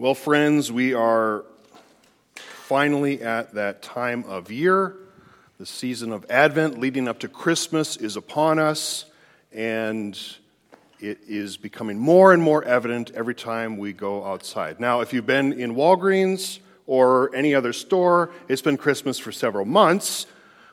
Well, 0.00 0.14
friends, 0.14 0.72
we 0.72 0.94
are 0.94 1.44
finally 2.36 3.20
at 3.20 3.52
that 3.52 3.82
time 3.82 4.24
of 4.24 4.50
year. 4.50 4.96
The 5.58 5.66
season 5.66 6.10
of 6.10 6.24
Advent 6.30 6.80
leading 6.80 7.06
up 7.06 7.18
to 7.18 7.28
Christmas 7.28 7.98
is 7.98 8.16
upon 8.16 8.58
us, 8.58 9.04
and 9.52 10.18
it 11.00 11.18
is 11.28 11.58
becoming 11.58 11.98
more 11.98 12.32
and 12.32 12.42
more 12.42 12.64
evident 12.64 13.10
every 13.14 13.34
time 13.34 13.76
we 13.76 13.92
go 13.92 14.24
outside. 14.24 14.80
Now, 14.80 15.02
if 15.02 15.12
you've 15.12 15.26
been 15.26 15.52
in 15.52 15.74
Walgreens 15.74 16.60
or 16.86 17.30
any 17.34 17.54
other 17.54 17.74
store, 17.74 18.30
it's 18.48 18.62
been 18.62 18.78
Christmas 18.78 19.18
for 19.18 19.32
several 19.32 19.66
months. 19.66 20.26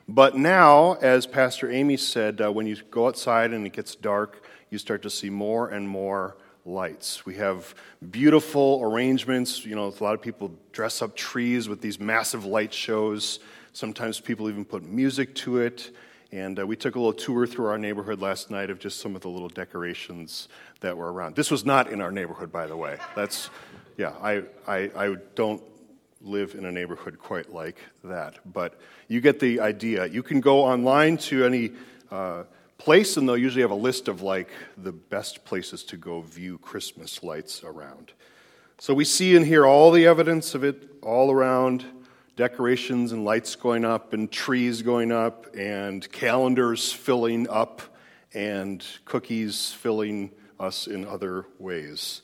But 0.07 0.37
now, 0.37 0.93
as 1.01 1.27
Pastor 1.27 1.69
Amy 1.69 1.97
said, 1.97 2.39
uh, 2.39 2.49
when 2.49 2.65
you 2.65 2.77
go 2.91 3.07
outside 3.07 3.51
and 3.51 3.65
it 3.65 3.73
gets 3.73 3.93
dark, 3.93 4.41
you 4.69 4.77
start 4.77 5.01
to 5.01 5.09
see 5.09 5.29
more 5.29 5.67
and 5.67 5.89
more 5.89 6.37
lights. 6.67 7.25
We 7.25 7.35
have 7.35 7.73
beautiful 8.11 8.81
arrangements. 8.83 9.65
You 9.65 9.75
know, 9.75 9.87
a 9.87 10.03
lot 10.03 10.13
of 10.13 10.21
people 10.21 10.51
dress 10.71 11.01
up 11.01 11.15
trees 11.15 11.69
with 11.69 11.81
these 11.81 11.99
massive 11.99 12.45
light 12.45 12.73
shows. 12.73 13.39
Sometimes 13.73 14.19
people 14.19 14.49
even 14.49 14.65
put 14.65 14.83
music 14.83 15.33
to 15.35 15.59
it. 15.59 15.91
And 16.31 16.59
uh, 16.59 16.67
we 16.67 16.75
took 16.75 16.95
a 16.95 16.99
little 16.99 17.13
tour 17.13 17.47
through 17.47 17.67
our 17.67 17.77
neighborhood 17.77 18.21
last 18.21 18.51
night 18.51 18.69
of 18.69 18.79
just 18.79 18.99
some 18.99 19.15
of 19.15 19.21
the 19.21 19.29
little 19.29 19.47
decorations 19.47 20.49
that 20.81 20.97
were 20.97 21.11
around. 21.11 21.35
This 21.35 21.49
was 21.49 21.65
not 21.65 21.89
in 21.89 22.01
our 22.01 22.11
neighborhood, 22.11 22.51
by 22.51 22.67
the 22.67 22.75
way. 22.75 22.97
That's, 23.15 23.49
yeah, 23.97 24.13
I, 24.21 24.43
I, 24.67 24.91
I 24.95 25.15
don't 25.35 25.63
live 26.21 26.55
in 26.55 26.65
a 26.65 26.71
neighborhood 26.71 27.17
quite 27.17 27.53
like 27.53 27.77
that. 28.03 28.39
But 28.51 28.77
you 29.07 29.21
get 29.21 29.39
the 29.39 29.61
idea. 29.61 30.05
You 30.07 30.21
can 30.21 30.41
go 30.41 30.63
online 30.63 31.15
to 31.17 31.45
any 31.45 31.71
uh, 32.11 32.43
place, 32.77 33.17
and 33.17 33.27
they'll 33.27 33.37
usually 33.37 33.61
have 33.61 33.71
a 33.71 33.75
list 33.75 34.07
of 34.07 34.21
like 34.21 34.49
the 34.77 34.91
best 34.91 35.43
places 35.45 35.83
to 35.85 35.97
go 35.97 36.21
view 36.21 36.57
Christmas 36.59 37.23
lights 37.23 37.63
around. 37.63 38.11
So 38.79 38.93
we 38.93 39.05
see 39.05 39.35
and 39.35 39.45
hear 39.45 39.65
all 39.65 39.91
the 39.91 40.05
evidence 40.05 40.53
of 40.53 40.63
it 40.63 40.89
all 41.01 41.31
around 41.31 41.83
decorations 42.35 43.11
and 43.11 43.25
lights 43.25 43.55
going 43.55 43.83
up, 43.83 44.13
and 44.13 44.31
trees 44.31 44.83
going 44.83 45.11
up, 45.11 45.55
and 45.55 46.09
calendars 46.11 46.91
filling 46.91 47.49
up, 47.49 47.81
and 48.33 48.85
cookies 49.05 49.73
filling 49.73 50.31
us 50.59 50.85
in 50.85 51.05
other 51.05 51.45
ways. 51.57 52.21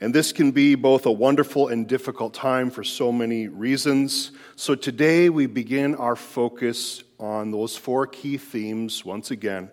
And 0.00 0.14
this 0.14 0.32
can 0.32 0.52
be 0.52 0.74
both 0.74 1.06
a 1.06 1.10
wonderful 1.10 1.68
and 1.68 1.88
difficult 1.88 2.34
time 2.34 2.70
for 2.70 2.84
so 2.84 3.10
many 3.10 3.48
reasons. 3.48 4.30
So 4.54 4.74
today 4.74 5.28
we 5.28 5.46
begin 5.46 5.94
our 5.94 6.14
focus 6.14 7.02
on 7.18 7.50
those 7.50 7.76
four 7.76 8.06
key 8.06 8.36
themes 8.36 9.04
once 9.04 9.30
again 9.30 9.70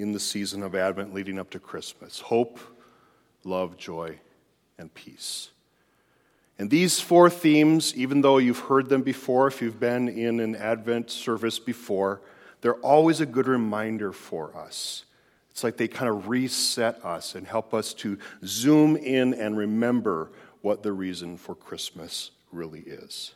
in 0.00 0.12
the 0.12 0.20
season 0.20 0.62
of 0.62 0.74
Advent 0.74 1.12
leading 1.12 1.38
up 1.38 1.50
to 1.50 1.58
Christmas 1.58 2.20
hope, 2.20 2.58
love, 3.44 3.76
joy, 3.76 4.18
and 4.78 4.92
peace. 4.94 5.50
And 6.58 6.70
these 6.70 7.00
four 7.00 7.28
themes, 7.30 7.94
even 7.94 8.22
though 8.22 8.38
you've 8.38 8.58
heard 8.60 8.88
them 8.88 9.02
before, 9.02 9.46
if 9.46 9.60
you've 9.60 9.80
been 9.80 10.08
in 10.08 10.40
an 10.40 10.56
Advent 10.56 11.10
service 11.10 11.58
before, 11.58 12.20
they're 12.60 12.74
always 12.76 13.20
a 13.20 13.26
good 13.26 13.46
reminder 13.46 14.12
for 14.12 14.56
us. 14.56 15.04
It's 15.50 15.64
like 15.64 15.76
they 15.76 15.88
kind 15.88 16.10
of 16.10 16.28
reset 16.28 17.04
us 17.04 17.34
and 17.34 17.46
help 17.46 17.74
us 17.74 17.92
to 17.94 18.18
zoom 18.44 18.96
in 18.96 19.34
and 19.34 19.56
remember 19.56 20.32
what 20.62 20.82
the 20.82 20.92
reason 20.92 21.36
for 21.36 21.54
Christmas 21.54 22.30
really 22.52 22.80
is. 22.80 23.34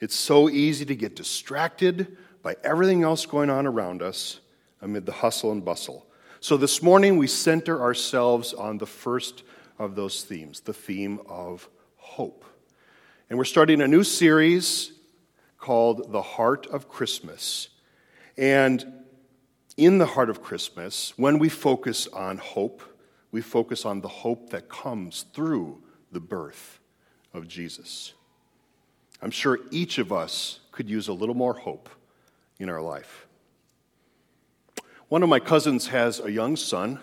It's 0.00 0.14
so 0.14 0.48
easy 0.48 0.84
to 0.86 0.94
get 0.94 1.16
distracted 1.16 2.16
by 2.42 2.56
everything 2.64 3.02
else 3.02 3.26
going 3.26 3.50
on 3.50 3.66
around 3.66 4.00
us 4.00 4.40
amid 4.82 5.06
the 5.06 5.12
hustle 5.12 5.52
and 5.52 5.64
bustle. 5.64 6.06
So 6.40 6.56
this 6.56 6.82
morning 6.82 7.18
we 7.18 7.26
center 7.26 7.80
ourselves 7.80 8.54
on 8.54 8.78
the 8.78 8.86
first 8.86 9.42
of 9.78 9.94
those 9.94 10.22
themes, 10.24 10.60
the 10.60 10.72
theme 10.72 11.20
of 11.28 11.68
hope. 11.96 12.44
And 13.28 13.38
we're 13.38 13.44
starting 13.44 13.80
a 13.80 13.88
new 13.88 14.04
series 14.04 14.92
called 15.58 16.12
The 16.12 16.22
Heart 16.22 16.66
of 16.66 16.88
Christmas. 16.88 17.68
And 18.36 18.84
in 19.76 19.98
the 19.98 20.06
heart 20.06 20.30
of 20.30 20.42
Christmas, 20.42 21.12
when 21.16 21.38
we 21.38 21.48
focus 21.48 22.06
on 22.08 22.38
hope, 22.38 22.82
we 23.30 23.40
focus 23.40 23.84
on 23.84 24.00
the 24.00 24.08
hope 24.08 24.50
that 24.50 24.68
comes 24.68 25.26
through 25.32 25.82
the 26.10 26.20
birth 26.20 26.80
of 27.32 27.46
Jesus. 27.46 28.14
I'm 29.22 29.30
sure 29.30 29.60
each 29.70 29.98
of 29.98 30.12
us 30.12 30.60
could 30.72 30.88
use 30.88 31.08
a 31.08 31.12
little 31.12 31.34
more 31.34 31.54
hope 31.54 31.88
in 32.58 32.68
our 32.68 32.80
life. 32.80 33.26
One 35.10 35.24
of 35.24 35.28
my 35.28 35.40
cousins 35.40 35.88
has 35.88 36.20
a 36.20 36.30
young 36.30 36.54
son. 36.54 37.00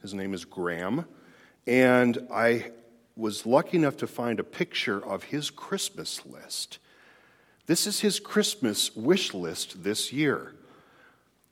His 0.00 0.14
name 0.14 0.32
is 0.32 0.44
Graham. 0.44 1.06
And 1.66 2.28
I 2.32 2.70
was 3.16 3.46
lucky 3.46 3.78
enough 3.78 3.96
to 3.96 4.06
find 4.06 4.38
a 4.38 4.44
picture 4.44 5.04
of 5.04 5.24
his 5.24 5.50
Christmas 5.50 6.24
list. 6.24 6.78
This 7.66 7.88
is 7.88 7.98
his 7.98 8.20
Christmas 8.20 8.94
wish 8.94 9.34
list 9.34 9.82
this 9.82 10.12
year. 10.12 10.54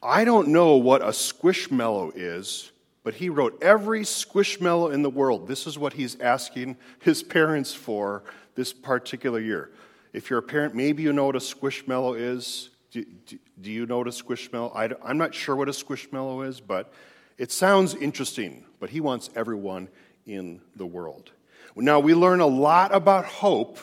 I 0.01 0.25
don't 0.25 0.47
know 0.47 0.77
what 0.77 1.03
a 1.03 1.07
squishmallow 1.07 2.13
is, 2.15 2.71
but 3.03 3.15
he 3.15 3.29
wrote 3.29 3.61
every 3.61 4.03
squishmallow 4.03 4.95
in 4.95 5.03
the 5.03 5.11
world. 5.11 5.49
This 5.49 5.67
is 5.67 5.77
what 5.77 5.95
he's 5.95 6.21
asking 6.21 6.77
his 7.01 7.25
parents 7.25 7.75
for 7.75 8.23
this 8.55 8.73
particular 8.73 9.41
year. 9.41 9.73
If 10.13 10.31
you're 10.31 10.39
a 10.39 10.43
parent, 10.43 10.73
maybe 10.73 11.03
you 11.03 11.13
know 11.13 11.27
what 11.27 11.35
a 11.35 11.41
squishmallow 11.41 12.17
is. 12.17 12.71
Do, 12.91 13.05
do, 13.27 13.39
do 13.61 13.71
you 13.71 13.87
know 13.87 13.99
what 13.99 14.07
a 14.07 14.11
squishmallow? 14.11 14.75
I, 14.75 14.91
I'm 15.05 15.19
not 15.19 15.35
sure 15.35 15.57
what 15.57 15.69
a 15.69 15.73
squishmallow 15.73 16.47
is, 16.47 16.61
but 16.61 16.93
it 17.39 17.53
sounds 17.53 17.95
interesting. 17.95 18.65
But 18.81 18.91
he 18.91 19.01
wants 19.01 19.31
everyone 19.35 19.89
in 20.27 20.61
the 20.77 20.87
world. 20.87 21.31
Now, 21.77 22.01
we 22.01 22.15
learn 22.15 22.41
a 22.41 22.47
lot 22.47 22.95
about 22.95 23.27
hope 23.27 23.79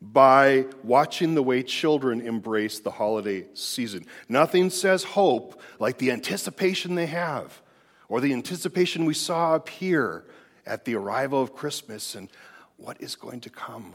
by 0.00 0.66
watching 0.82 1.34
the 1.34 1.42
way 1.42 1.62
children 1.62 2.20
embrace 2.20 2.80
the 2.80 2.90
holiday 2.90 3.46
season. 3.54 4.04
Nothing 4.28 4.70
says 4.70 5.04
hope 5.04 5.60
like 5.78 5.98
the 5.98 6.10
anticipation 6.10 6.94
they 6.94 7.06
have, 7.06 7.62
or 8.08 8.20
the 8.20 8.32
anticipation 8.32 9.04
we 9.04 9.14
saw 9.14 9.54
up 9.54 9.68
here 9.68 10.24
at 10.66 10.84
the 10.84 10.94
arrival 10.96 11.40
of 11.40 11.54
Christmas 11.54 12.14
and 12.14 12.28
what 12.76 13.00
is 13.00 13.16
going 13.16 13.40
to 13.40 13.50
come 13.50 13.94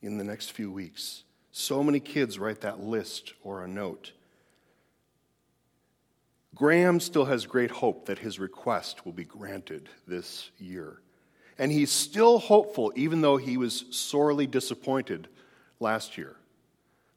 in 0.00 0.16
the 0.16 0.24
next 0.24 0.52
few 0.52 0.70
weeks. 0.70 1.24
So 1.58 1.82
many 1.82 1.98
kids 1.98 2.38
write 2.38 2.60
that 2.60 2.78
list 2.78 3.32
or 3.42 3.64
a 3.64 3.66
note. 3.68 4.12
Graham 6.54 7.00
still 7.00 7.24
has 7.24 7.46
great 7.46 7.72
hope 7.72 8.06
that 8.06 8.20
his 8.20 8.38
request 8.38 9.04
will 9.04 9.12
be 9.12 9.24
granted 9.24 9.88
this 10.06 10.52
year. 10.56 11.00
And 11.58 11.72
he's 11.72 11.90
still 11.90 12.38
hopeful, 12.38 12.92
even 12.94 13.22
though 13.22 13.38
he 13.38 13.56
was 13.56 13.86
sorely 13.90 14.46
disappointed 14.46 15.26
last 15.80 16.16
year. 16.16 16.36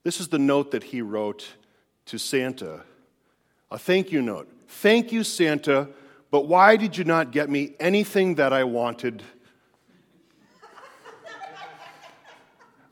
This 0.01 0.19
is 0.19 0.30
the 0.30 0.40
note 0.40 0.72
that 0.72 0.85
he 0.85 1.03
wrote 1.03 1.47
to 2.07 2.18
Santa 2.18 2.81
a 3.69 3.78
thank 3.78 4.12
you 4.12 4.24
note. 4.24 4.51
Thank 4.68 5.12
you, 5.12 5.24
Santa, 5.24 5.88
but 6.31 6.47
why 6.47 6.78
did 6.78 6.97
you 6.97 7.03
not 7.03 7.31
get 7.31 7.47
me 7.47 7.75
anything 7.80 8.35
that 8.35 8.53
I 8.53 8.63
wanted 8.63 9.22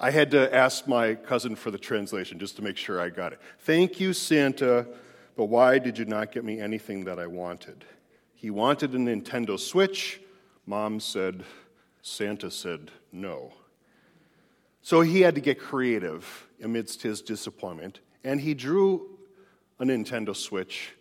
I 0.01 0.11
had 0.11 0.31
to 0.31 0.53
ask 0.55 0.87
my 0.87 1.15
cousin 1.15 1.55
for 1.55 1.71
the 1.71 1.77
translation 1.77 2.39
just 2.39 2.55
to 2.55 2.61
make 2.61 2.77
sure 2.77 3.01
I 3.01 3.09
got 3.09 3.33
it. 3.33 3.41
Thank 3.59 3.99
you, 3.99 4.13
Santa, 4.13 4.87
but 5.35 5.45
why 5.45 5.77
did 5.77 5.97
you 5.97 6.05
not 6.05 6.31
get 6.31 6.45
me 6.45 6.61
anything 6.61 7.03
that 7.03 7.19
I 7.19 7.27
wanted? 7.27 7.83
He 8.33 8.49
wanted 8.49 8.95
a 8.95 8.97
Nintendo 8.97 9.59
Switch. 9.59 10.21
Mom 10.65 11.01
said, 11.01 11.43
Santa 12.01 12.49
said 12.49 12.91
no. 13.11 13.51
So 14.81 15.01
he 15.01 15.19
had 15.19 15.35
to 15.35 15.41
get 15.41 15.59
creative 15.59 16.47
amidst 16.63 17.01
his 17.01 17.21
disappointment, 17.21 17.99
and 18.23 18.39
he 18.39 18.53
drew 18.53 19.17
a 19.79 19.83
Nintendo 19.83 20.33
Switch 20.33 20.93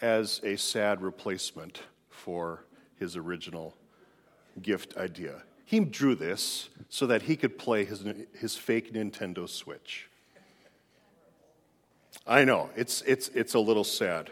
as 0.00 0.40
a 0.44 0.56
sad 0.56 1.02
replacement 1.02 1.82
for 2.10 2.64
his 2.96 3.16
original 3.16 3.74
gift 4.62 4.96
idea. 4.96 5.42
He 5.66 5.80
drew 5.80 6.14
this 6.14 6.68
so 6.88 7.06
that 7.06 7.22
he 7.22 7.36
could 7.36 7.58
play 7.58 7.84
his, 7.84 8.04
his 8.38 8.56
fake 8.56 8.94
Nintendo 8.94 9.48
Switch. 9.48 10.08
I 12.24 12.44
know, 12.44 12.70
it's, 12.76 13.02
it's, 13.02 13.28
it's 13.28 13.54
a 13.54 13.58
little 13.58 13.84
sad. 13.84 14.30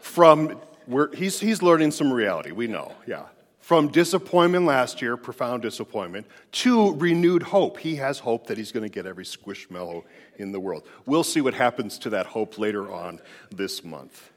From, 0.00 0.58
we're, 0.86 1.14
he's, 1.14 1.40
he's 1.40 1.60
learning 1.60 1.90
some 1.90 2.12
reality, 2.12 2.52
we 2.52 2.68
know, 2.68 2.92
yeah. 3.06 3.24
From 3.60 3.88
disappointment 3.88 4.64
last 4.64 5.02
year, 5.02 5.16
profound 5.16 5.62
disappointment, 5.62 6.26
to 6.52 6.94
renewed 6.94 7.42
hope. 7.42 7.78
He 7.78 7.96
has 7.96 8.20
hope 8.20 8.46
that 8.46 8.56
he's 8.56 8.72
going 8.72 8.84
to 8.84 8.88
get 8.88 9.04
every 9.04 9.24
squishmallow 9.24 10.04
in 10.38 10.52
the 10.52 10.60
world. 10.60 10.84
We'll 11.04 11.24
see 11.24 11.40
what 11.40 11.52
happens 11.52 11.98
to 11.98 12.10
that 12.10 12.26
hope 12.26 12.58
later 12.58 12.90
on 12.90 13.20
this 13.50 13.84
month. 13.84 14.30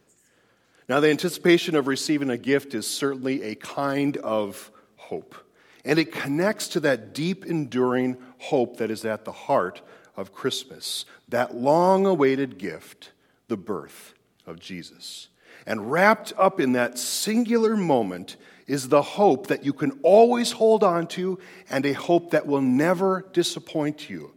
Now, 0.90 1.00
the 1.00 1.10
anticipation 1.10 1.76
of 1.76 1.88
receiving 1.88 2.30
a 2.30 2.38
gift 2.38 2.74
is 2.74 2.86
certainly 2.86 3.44
a 3.44 3.56
kind 3.56 4.18
of 4.18 4.70
hope. 5.12 5.36
And 5.84 6.00
it 6.00 6.14
connects 6.14 6.70
to 6.70 6.80
that 6.80 7.14
deep, 7.14 7.46
enduring 7.46 8.16
hope 8.38 8.78
that 8.78 8.90
is 8.90 9.04
at 9.04 9.26
the 9.26 9.32
heart 9.34 9.82
of 10.16 10.34
Christmas 10.34 11.04
that 11.28 11.54
long 11.54 12.06
awaited 12.06 12.58
gift, 12.58 13.12
the 13.50 13.58
birth 13.58 14.14
of 14.48 14.58
Jesus. 14.58 15.28
And 15.68 15.92
wrapped 15.92 16.32
up 16.38 16.62
in 16.62 16.72
that 16.74 16.98
singular 16.98 17.76
moment 17.76 18.38
is 18.68 18.88
the 18.88 19.02
hope 19.02 19.48
that 19.48 19.66
you 19.66 19.74
can 19.74 20.00
always 20.02 20.54
hold 20.54 20.82
on 20.82 21.08
to 21.08 21.40
and 21.70 21.86
a 21.86 21.92
hope 21.92 22.32
that 22.32 22.48
will 22.48 22.62
never 22.62 23.26
disappoint 23.34 24.10
you. 24.10 24.32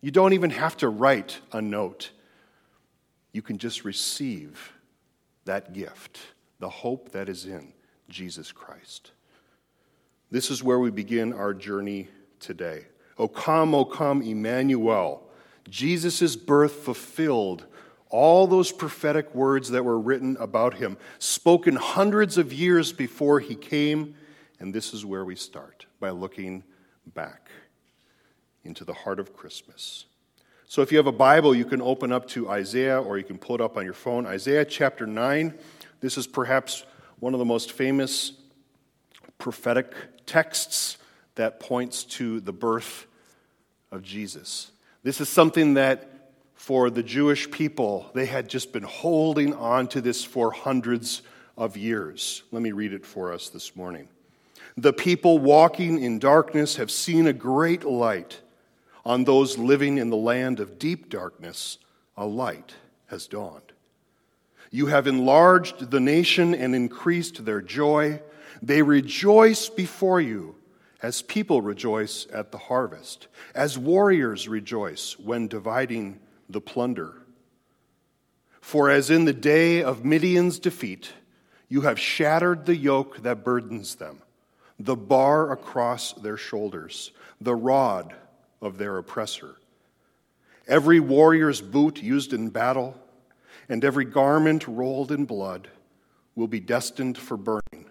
You 0.00 0.10
don't 0.10 0.32
even 0.32 0.50
have 0.50 0.76
to 0.78 0.88
write 0.88 1.40
a 1.52 1.62
note, 1.62 2.10
you 3.32 3.40
can 3.40 3.58
just 3.58 3.84
receive 3.84 4.72
that 5.44 5.72
gift, 5.72 6.18
the 6.58 6.68
hope 6.68 7.12
that 7.12 7.28
is 7.28 7.46
in 7.46 7.72
Jesus 8.08 8.52
Christ. 8.52 9.12
This 10.30 10.50
is 10.50 10.62
where 10.62 10.78
we 10.78 10.90
begin 10.90 11.32
our 11.32 11.54
journey 11.54 12.08
today. 12.40 12.86
O 13.18 13.28
come, 13.28 13.74
O 13.74 13.84
come, 13.84 14.22
Emmanuel. 14.22 15.22
Jesus' 15.68 16.36
birth 16.36 16.72
fulfilled 16.72 17.66
all 18.10 18.46
those 18.46 18.70
prophetic 18.70 19.34
words 19.34 19.70
that 19.70 19.84
were 19.84 19.98
written 19.98 20.36
about 20.38 20.74
him, 20.74 20.96
spoken 21.18 21.74
hundreds 21.76 22.38
of 22.38 22.52
years 22.52 22.92
before 22.92 23.40
he 23.40 23.54
came. 23.54 24.14
And 24.60 24.72
this 24.72 24.94
is 24.94 25.04
where 25.04 25.24
we 25.24 25.34
start 25.34 25.86
by 26.00 26.10
looking 26.10 26.62
back 27.14 27.50
into 28.62 28.84
the 28.84 28.94
heart 28.94 29.18
of 29.18 29.34
Christmas. 29.34 30.06
So 30.66 30.80
if 30.82 30.90
you 30.90 30.98
have 30.98 31.06
a 31.06 31.12
Bible, 31.12 31.54
you 31.54 31.64
can 31.64 31.82
open 31.82 32.12
up 32.12 32.26
to 32.28 32.48
Isaiah 32.48 33.00
or 33.00 33.18
you 33.18 33.24
can 33.24 33.38
pull 33.38 33.56
it 33.56 33.60
up 33.60 33.76
on 33.76 33.84
your 33.84 33.94
phone. 33.94 34.26
Isaiah 34.26 34.64
chapter 34.64 35.06
9. 35.06 35.54
This 36.00 36.16
is 36.16 36.26
perhaps 36.26 36.84
one 37.18 37.34
of 37.34 37.38
the 37.38 37.44
most 37.44 37.72
famous 37.72 38.32
prophetic 39.38 39.92
texts 40.26 40.96
that 41.34 41.60
points 41.60 42.04
to 42.04 42.40
the 42.40 42.52
birth 42.52 43.06
of 43.90 44.02
Jesus. 44.02 44.70
This 45.02 45.20
is 45.20 45.28
something 45.28 45.74
that 45.74 46.10
for 46.54 46.88
the 46.88 47.02
Jewish 47.02 47.50
people, 47.50 48.10
they 48.14 48.26
had 48.26 48.48
just 48.48 48.72
been 48.72 48.84
holding 48.84 49.54
on 49.54 49.88
to 49.88 50.00
this 50.00 50.24
for 50.24 50.50
hundreds 50.50 51.22
of 51.56 51.76
years. 51.76 52.42
Let 52.50 52.62
me 52.62 52.72
read 52.72 52.92
it 52.92 53.04
for 53.04 53.32
us 53.32 53.50
this 53.50 53.76
morning. 53.76 54.08
The 54.76 54.92
people 54.92 55.38
walking 55.38 56.02
in 56.02 56.18
darkness 56.18 56.76
have 56.76 56.90
seen 56.90 57.26
a 57.26 57.32
great 57.32 57.84
light. 57.84 58.40
On 59.04 59.24
those 59.24 59.58
living 59.58 59.98
in 59.98 60.08
the 60.08 60.16
land 60.16 60.58
of 60.58 60.78
deep 60.78 61.10
darkness, 61.10 61.78
a 62.16 62.24
light 62.24 62.74
has 63.08 63.26
dawned. 63.26 63.72
You 64.70 64.86
have 64.86 65.06
enlarged 65.06 65.90
the 65.90 66.00
nation 66.00 66.54
and 66.54 66.74
increased 66.74 67.44
their 67.44 67.60
joy. 67.60 68.20
They 68.62 68.82
rejoice 68.82 69.68
before 69.68 70.20
you 70.20 70.56
as 71.02 71.22
people 71.22 71.60
rejoice 71.60 72.26
at 72.32 72.50
the 72.50 72.58
harvest, 72.58 73.28
as 73.54 73.78
warriors 73.78 74.48
rejoice 74.48 75.18
when 75.18 75.48
dividing 75.48 76.18
the 76.48 76.60
plunder. 76.60 77.22
For 78.60 78.88
as 78.88 79.10
in 79.10 79.26
the 79.26 79.34
day 79.34 79.82
of 79.82 80.04
Midian's 80.04 80.58
defeat, 80.58 81.12
you 81.68 81.82
have 81.82 82.00
shattered 82.00 82.64
the 82.64 82.76
yoke 82.76 83.22
that 83.22 83.44
burdens 83.44 83.96
them, 83.96 84.22
the 84.78 84.96
bar 84.96 85.52
across 85.52 86.12
their 86.14 86.36
shoulders, 86.36 87.12
the 87.40 87.54
rod 87.54 88.14
of 88.62 88.78
their 88.78 88.96
oppressor. 88.96 89.56
Every 90.66 91.00
warrior's 91.00 91.60
boot 91.60 92.02
used 92.02 92.32
in 92.32 92.48
battle, 92.48 92.98
and 93.68 93.84
every 93.84 94.06
garment 94.06 94.66
rolled 94.66 95.12
in 95.12 95.26
blood 95.26 95.68
will 96.34 96.48
be 96.48 96.60
destined 96.60 97.18
for 97.18 97.36
burning, 97.36 97.90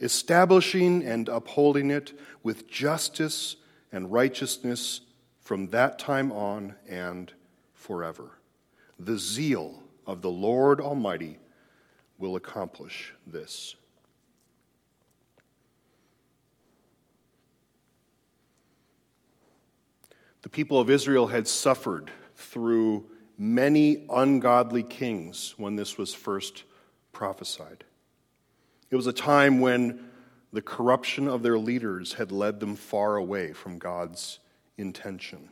establishing 0.00 1.02
and 1.04 1.28
upholding 1.28 1.90
it 1.90 2.18
with 2.42 2.68
justice 2.68 3.56
and 3.92 4.12
righteousness 4.12 5.00
from 5.40 5.68
that 5.68 5.98
time 5.98 6.32
on 6.32 6.74
and 6.88 7.32
forever. 7.74 8.38
The 8.98 9.18
zeal 9.18 9.82
of 10.06 10.22
the 10.22 10.30
Lord 10.30 10.80
Almighty 10.80 11.38
will 12.18 12.36
accomplish 12.36 13.14
this. 13.26 13.76
The 20.42 20.48
people 20.48 20.78
of 20.78 20.90
Israel 20.90 21.26
had 21.26 21.48
suffered 21.48 22.10
through 22.36 23.04
many 23.36 24.06
ungodly 24.08 24.82
kings 24.82 25.54
when 25.56 25.76
this 25.76 25.98
was 25.98 26.14
first 26.14 26.62
prophesied. 27.12 27.84
It 28.90 28.96
was 28.96 29.06
a 29.06 29.12
time 29.12 29.60
when 29.60 30.00
the 30.52 30.62
corruption 30.62 31.28
of 31.28 31.42
their 31.42 31.58
leaders 31.58 32.14
had 32.14 32.32
led 32.32 32.60
them 32.60 32.76
far 32.76 33.16
away 33.16 33.52
from 33.52 33.78
God's 33.78 34.38
intention. 34.78 35.48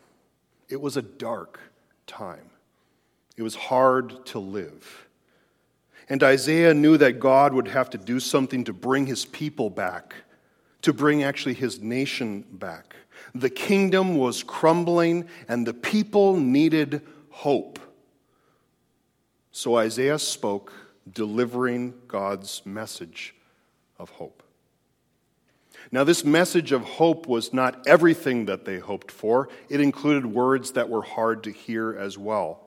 It 0.69 0.81
was 0.81 0.97
a 0.97 1.03
dark 1.03 1.61
time. 2.07 2.51
It 3.37 3.43
was 3.43 3.55
hard 3.55 4.25
to 4.27 4.39
live. 4.39 5.09
And 6.09 6.23
Isaiah 6.23 6.75
knew 6.75 6.97
that 6.99 7.19
God 7.19 7.55
would 7.55 7.69
have 7.69 7.91
to 7.91 7.99
do 7.99 8.21
something 8.21 8.65
to 8.65 8.73
bring 8.73 9.07
his 9.07 9.25
people 9.25 9.71
back, 9.71 10.15
to 10.83 10.93
bring 10.93 11.23
actually 11.23 11.55
his 11.55 11.81
nation 11.81 12.45
back. 12.53 12.95
The 13.35 13.51
kingdom 13.51 14.17
was 14.17 14.43
crumbling, 14.43 15.29
and 15.49 15.67
the 15.67 15.75
people 15.75 16.37
needed 16.37 17.03
hope. 17.31 17.79
So 19.51 19.77
Isaiah 19.77 20.19
spoke, 20.19 20.73
delivering 21.11 21.95
God's 22.09 22.63
message 22.65 23.35
of 23.99 24.11
hope. 24.11 24.43
Now, 25.93 26.05
this 26.05 26.25
message 26.25 26.73
of 26.73 26.83
hope 26.83 27.27
was 27.27 27.53
not 27.53 27.87
everything 27.87 28.47
that 28.47 28.65
they 28.65 28.79
hoped 28.79 29.11
for, 29.11 29.49
it 29.69 29.81
included 29.81 30.27
words 30.27 30.73
that 30.73 30.89
were 30.89 31.03
hard 31.03 31.45
to 31.45 31.51
hear 31.51 31.95
as 31.95 32.17
well. 32.17 32.61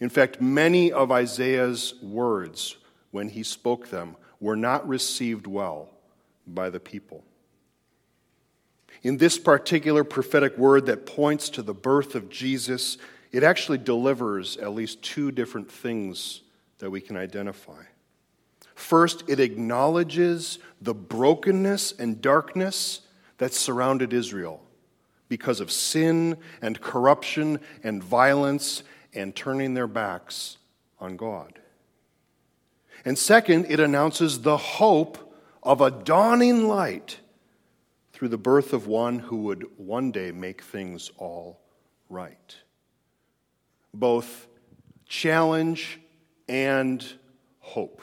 In 0.00 0.08
fact, 0.08 0.40
many 0.40 0.92
of 0.92 1.10
Isaiah's 1.10 1.94
words, 2.02 2.76
when 3.10 3.28
he 3.28 3.42
spoke 3.42 3.88
them, 3.88 4.16
were 4.40 4.56
not 4.56 4.86
received 4.86 5.46
well 5.46 5.88
by 6.46 6.70
the 6.70 6.80
people. 6.80 7.24
In 9.02 9.18
this 9.18 9.38
particular 9.38 10.04
prophetic 10.04 10.56
word 10.56 10.86
that 10.86 11.06
points 11.06 11.48
to 11.50 11.62
the 11.62 11.74
birth 11.74 12.14
of 12.14 12.28
Jesus, 12.28 12.98
it 13.32 13.42
actually 13.42 13.78
delivers 13.78 14.56
at 14.56 14.74
least 14.74 15.02
two 15.02 15.30
different 15.30 15.70
things 15.70 16.40
that 16.78 16.90
we 16.90 17.00
can 17.00 17.16
identify. 17.16 17.82
First, 18.74 19.24
it 19.28 19.40
acknowledges 19.40 20.58
the 20.80 20.94
brokenness 20.94 21.92
and 21.98 22.20
darkness 22.20 23.02
that 23.38 23.52
surrounded 23.52 24.12
Israel 24.12 24.60
because 25.28 25.60
of 25.60 25.70
sin 25.70 26.36
and 26.60 26.80
corruption 26.80 27.60
and 27.82 28.02
violence 28.02 28.82
and 29.14 29.34
turning 29.34 29.74
their 29.74 29.86
backs 29.86 30.58
on 30.98 31.16
God. 31.16 31.58
And 33.04 33.18
second, 33.18 33.66
it 33.68 33.80
announces 33.80 34.40
the 34.40 34.56
hope 34.56 35.34
of 35.62 35.80
a 35.80 35.90
dawning 35.90 36.68
light 36.68 37.20
through 38.12 38.28
the 38.28 38.38
birth 38.38 38.72
of 38.72 38.86
one 38.86 39.18
who 39.18 39.36
would 39.38 39.66
one 39.76 40.10
day 40.10 40.30
make 40.32 40.62
things 40.62 41.10
all 41.16 41.60
right. 42.08 42.56
Both 43.92 44.46
challenge 45.08 46.00
and 46.48 47.04
hope 47.58 48.02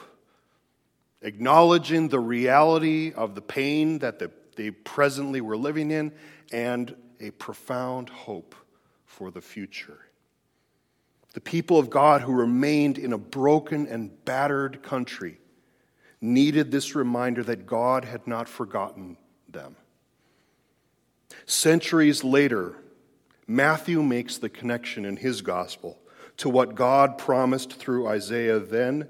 acknowledging 1.22 2.08
the 2.08 2.20
reality 2.20 3.12
of 3.14 3.34
the 3.34 3.40
pain 3.40 3.98
that 4.00 4.18
the, 4.18 4.30
they 4.56 4.70
presently 4.70 5.40
were 5.40 5.56
living 5.56 5.90
in 5.90 6.12
and 6.52 6.94
a 7.20 7.30
profound 7.32 8.08
hope 8.08 8.54
for 9.04 9.30
the 9.30 9.40
future. 9.40 9.98
The 11.34 11.40
people 11.40 11.78
of 11.78 11.88
God 11.88 12.20
who 12.22 12.32
remained 12.32 12.98
in 12.98 13.12
a 13.12 13.18
broken 13.18 13.86
and 13.86 14.24
battered 14.24 14.82
country 14.82 15.38
needed 16.20 16.70
this 16.70 16.94
reminder 16.94 17.42
that 17.44 17.66
God 17.66 18.04
had 18.04 18.26
not 18.26 18.48
forgotten 18.48 19.16
them. 19.48 19.76
Centuries 21.46 22.22
later, 22.22 22.76
Matthew 23.46 24.02
makes 24.02 24.38
the 24.38 24.48
connection 24.48 25.04
in 25.04 25.16
his 25.16 25.40
gospel 25.40 25.98
to 26.38 26.48
what 26.48 26.74
God 26.74 27.18
promised 27.18 27.72
through 27.72 28.08
Isaiah 28.08 28.58
then 28.58 29.08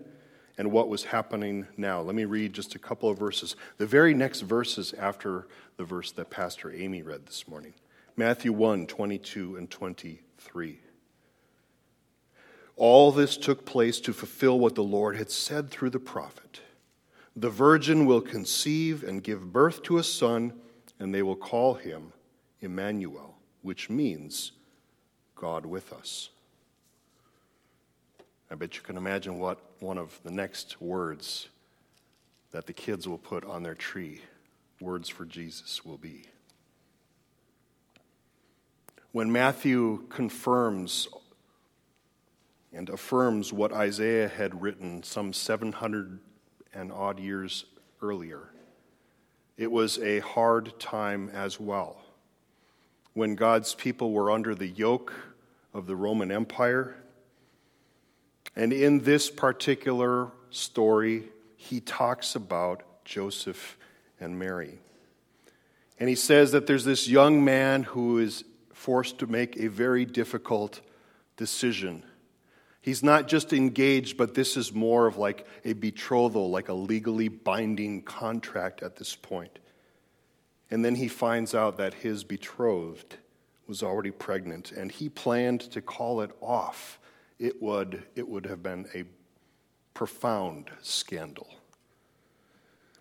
and 0.58 0.70
what 0.70 0.88
was 0.88 1.04
happening 1.04 1.66
now. 1.76 2.00
Let 2.00 2.14
me 2.14 2.24
read 2.24 2.52
just 2.52 2.74
a 2.74 2.78
couple 2.78 3.08
of 3.08 3.18
verses. 3.18 3.56
The 3.78 3.86
very 3.86 4.14
next 4.14 4.40
verses 4.42 4.92
after 4.94 5.46
the 5.76 5.84
verse 5.84 6.12
that 6.12 6.30
Pastor 6.30 6.72
Amy 6.72 7.02
read 7.02 7.26
this 7.26 7.48
morning 7.48 7.74
Matthew 8.16 8.52
1 8.52 8.86
22 8.86 9.56
and 9.56 9.70
23. 9.70 10.80
All 12.76 13.12
this 13.12 13.36
took 13.36 13.64
place 13.64 14.00
to 14.00 14.12
fulfill 14.12 14.58
what 14.58 14.74
the 14.74 14.82
Lord 14.82 15.16
had 15.16 15.30
said 15.30 15.70
through 15.70 15.90
the 15.90 15.98
prophet. 15.98 16.60
The 17.34 17.50
virgin 17.50 18.06
will 18.06 18.20
conceive 18.20 19.02
and 19.02 19.22
give 19.22 19.52
birth 19.52 19.82
to 19.84 19.98
a 19.98 20.02
son, 20.02 20.52
and 20.98 21.14
they 21.14 21.22
will 21.22 21.36
call 21.36 21.74
him 21.74 22.12
Emmanuel, 22.60 23.36
which 23.62 23.88
means 23.88 24.52
God 25.34 25.64
with 25.64 25.92
us. 25.92 26.30
I 28.52 28.54
bet 28.54 28.76
you 28.76 28.82
can 28.82 28.98
imagine 28.98 29.38
what 29.38 29.58
one 29.80 29.96
of 29.96 30.20
the 30.24 30.30
next 30.30 30.78
words 30.78 31.48
that 32.50 32.66
the 32.66 32.74
kids 32.74 33.08
will 33.08 33.16
put 33.16 33.46
on 33.46 33.62
their 33.62 33.74
tree, 33.74 34.20
words 34.78 35.08
for 35.08 35.24
Jesus, 35.24 35.86
will 35.86 35.96
be. 35.96 36.24
When 39.12 39.32
Matthew 39.32 40.04
confirms 40.10 41.08
and 42.74 42.90
affirms 42.90 43.54
what 43.54 43.72
Isaiah 43.72 44.28
had 44.28 44.60
written 44.60 45.02
some 45.02 45.32
700 45.32 46.18
and 46.74 46.92
odd 46.92 47.18
years 47.18 47.64
earlier, 48.02 48.50
it 49.56 49.72
was 49.72 49.98
a 49.98 50.18
hard 50.18 50.78
time 50.78 51.30
as 51.32 51.58
well. 51.58 52.04
When 53.14 53.34
God's 53.34 53.74
people 53.74 54.12
were 54.12 54.30
under 54.30 54.54
the 54.54 54.68
yoke 54.68 55.14
of 55.72 55.86
the 55.86 55.96
Roman 55.96 56.30
Empire, 56.30 57.01
and 58.54 58.72
in 58.72 59.00
this 59.00 59.30
particular 59.30 60.30
story, 60.50 61.24
he 61.56 61.80
talks 61.80 62.34
about 62.34 62.82
Joseph 63.04 63.78
and 64.20 64.38
Mary. 64.38 64.78
And 65.98 66.08
he 66.08 66.14
says 66.14 66.52
that 66.52 66.66
there's 66.66 66.84
this 66.84 67.08
young 67.08 67.44
man 67.44 67.84
who 67.84 68.18
is 68.18 68.44
forced 68.72 69.18
to 69.20 69.26
make 69.26 69.56
a 69.56 69.68
very 69.68 70.04
difficult 70.04 70.80
decision. 71.36 72.02
He's 72.80 73.02
not 73.02 73.28
just 73.28 73.52
engaged, 73.52 74.16
but 74.16 74.34
this 74.34 74.56
is 74.56 74.72
more 74.72 75.06
of 75.06 75.16
like 75.16 75.46
a 75.64 75.72
betrothal, 75.72 76.50
like 76.50 76.68
a 76.68 76.74
legally 76.74 77.28
binding 77.28 78.02
contract 78.02 78.82
at 78.82 78.96
this 78.96 79.14
point. 79.14 79.60
And 80.70 80.84
then 80.84 80.96
he 80.96 81.06
finds 81.06 81.54
out 81.54 81.76
that 81.78 81.94
his 81.94 82.24
betrothed 82.24 83.16
was 83.68 83.82
already 83.82 84.10
pregnant, 84.10 84.72
and 84.72 84.90
he 84.90 85.08
planned 85.08 85.60
to 85.70 85.80
call 85.80 86.22
it 86.22 86.32
off 86.40 86.98
it 87.42 87.60
would, 87.60 88.04
it 88.14 88.28
would 88.28 88.46
have 88.46 88.62
been 88.62 88.86
a 88.94 89.02
profound 89.94 90.70
scandal. 90.80 91.48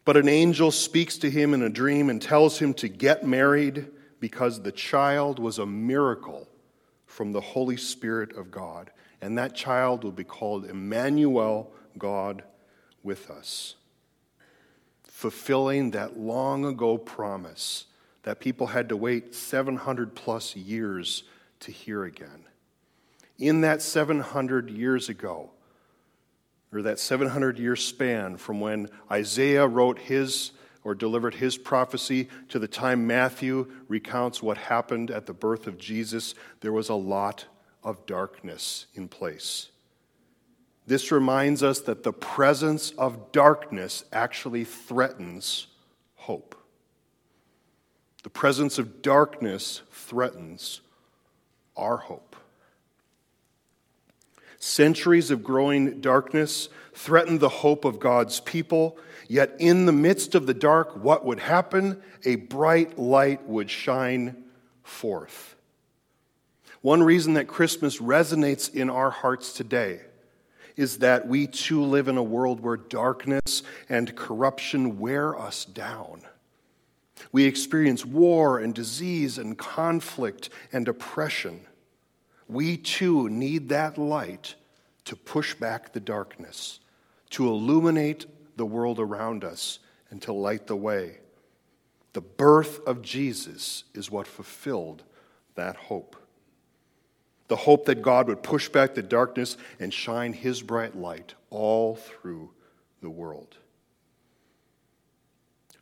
But 0.03 0.17
an 0.17 0.27
angel 0.27 0.71
speaks 0.71 1.19
to 1.19 1.29
him 1.29 1.53
in 1.53 1.61
a 1.61 1.69
dream 1.69 2.09
and 2.09 2.19
tells 2.19 2.57
him 2.57 2.73
to 2.75 2.87
get 2.87 3.23
married 3.23 3.85
because 4.19 4.63
the 4.63 4.71
child 4.71 5.37
was 5.37 5.59
a 5.59 5.65
miracle 5.67 6.47
from 7.05 7.33
the 7.33 7.39
Holy 7.39 7.77
Spirit 7.77 8.35
of 8.35 8.49
God. 8.49 8.89
And 9.21 9.37
that 9.37 9.53
child 9.53 10.03
will 10.03 10.11
be 10.11 10.23
called 10.23 10.65
Emmanuel, 10.65 11.71
God 11.99 12.43
with 13.03 13.29
us. 13.29 13.75
Fulfilling 15.03 15.91
that 15.91 16.17
long 16.17 16.65
ago 16.65 16.97
promise 16.97 17.85
that 18.23 18.39
people 18.39 18.67
had 18.67 18.89
to 18.89 18.97
wait 18.97 19.35
700 19.35 20.15
plus 20.15 20.55
years 20.55 21.23
to 21.59 21.71
hear 21.71 22.05
again 22.05 22.45
in 23.41 23.61
that 23.61 23.81
700 23.81 24.69
years 24.69 25.09
ago, 25.09 25.49
or 26.71 26.83
that 26.83 26.99
700 26.99 27.57
year 27.59 27.75
span 27.75 28.37
from 28.37 28.61
when 28.61 28.87
Isaiah 29.11 29.67
wrote 29.67 29.99
his 29.99 30.51
or 30.83 30.95
delivered 30.95 31.35
his 31.35 31.57
prophecy 31.57 32.29
to 32.49 32.59
the 32.59 32.67
time 32.67 33.05
Matthew 33.05 33.71
recounts 33.87 34.41
what 34.41 34.57
happened 34.57 35.11
at 35.11 35.25
the 35.25 35.33
birth 35.33 35.67
of 35.67 35.77
Jesus, 35.77 36.33
there 36.61 36.71
was 36.71 36.89
a 36.89 36.95
lot 36.95 37.45
of 37.83 38.05
darkness 38.05 38.85
in 38.93 39.07
place. 39.07 39.69
This 40.87 41.11
reminds 41.11 41.61
us 41.61 41.81
that 41.81 42.03
the 42.03 42.13
presence 42.13 42.91
of 42.91 43.31
darkness 43.31 44.03
actually 44.11 44.65
threatens 44.65 45.67
hope. 46.15 46.55
The 48.23 48.29
presence 48.29 48.77
of 48.77 49.01
darkness 49.01 49.81
threatens 49.91 50.81
our 51.75 51.97
hope. 51.97 52.30
Centuries 54.61 55.31
of 55.31 55.43
growing 55.43 56.01
darkness 56.01 56.69
threatened 56.93 57.39
the 57.39 57.49
hope 57.49 57.83
of 57.83 57.99
God's 57.99 58.39
people. 58.41 58.95
Yet, 59.27 59.55
in 59.57 59.87
the 59.87 59.91
midst 59.91 60.35
of 60.35 60.45
the 60.45 60.53
dark, 60.53 61.03
what 61.03 61.25
would 61.25 61.39
happen? 61.39 61.99
A 62.25 62.35
bright 62.35 62.99
light 62.99 63.49
would 63.49 63.71
shine 63.71 64.43
forth. 64.83 65.55
One 66.81 67.01
reason 67.01 67.33
that 67.33 67.47
Christmas 67.47 67.97
resonates 67.97 68.71
in 68.71 68.91
our 68.91 69.09
hearts 69.09 69.53
today 69.53 70.01
is 70.77 70.99
that 70.99 71.27
we 71.27 71.47
too 71.47 71.83
live 71.83 72.07
in 72.07 72.17
a 72.17 72.23
world 72.23 72.59
where 72.59 72.77
darkness 72.77 73.63
and 73.89 74.15
corruption 74.15 74.99
wear 74.99 75.35
us 75.39 75.65
down. 75.65 76.21
We 77.31 77.45
experience 77.45 78.05
war 78.05 78.59
and 78.59 78.75
disease 78.75 79.39
and 79.39 79.57
conflict 79.57 80.51
and 80.71 80.87
oppression 80.87 81.61
we 82.51 82.75
too 82.75 83.29
need 83.29 83.69
that 83.69 83.97
light 83.97 84.55
to 85.05 85.15
push 85.15 85.55
back 85.55 85.93
the 85.93 86.01
darkness, 86.01 86.81
to 87.29 87.47
illuminate 87.47 88.25
the 88.57 88.65
world 88.65 88.99
around 88.99 89.45
us, 89.45 89.79
and 90.09 90.21
to 90.21 90.33
light 90.33 90.67
the 90.67 90.75
way. 90.75 91.19
The 92.11 92.21
birth 92.21 92.85
of 92.85 93.01
Jesus 93.01 93.85
is 93.93 94.11
what 94.11 94.27
fulfilled 94.27 95.03
that 95.55 95.77
hope. 95.77 96.17
The 97.47 97.55
hope 97.55 97.85
that 97.85 98.01
God 98.01 98.27
would 98.27 98.43
push 98.43 98.67
back 98.67 98.95
the 98.95 99.01
darkness 99.01 99.55
and 99.79 99.93
shine 99.93 100.33
his 100.33 100.61
bright 100.61 100.95
light 100.95 101.35
all 101.49 101.95
through 101.95 102.51
the 103.01 103.09
world. 103.09 103.55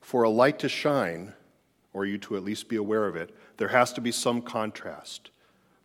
For 0.02 0.22
a 0.22 0.30
light 0.30 0.60
to 0.60 0.70
shine, 0.70 1.34
or 1.94 2.06
you 2.06 2.20
to 2.20 2.36
at 2.36 2.44
least 2.44 2.70
be 2.70 2.76
aware 2.76 3.08
of 3.08 3.16
it, 3.16 3.36
there 3.58 3.68
has 3.70 3.92
to 3.94 4.02
be 4.02 4.12
some 4.12 4.44
contrast. 4.44 5.32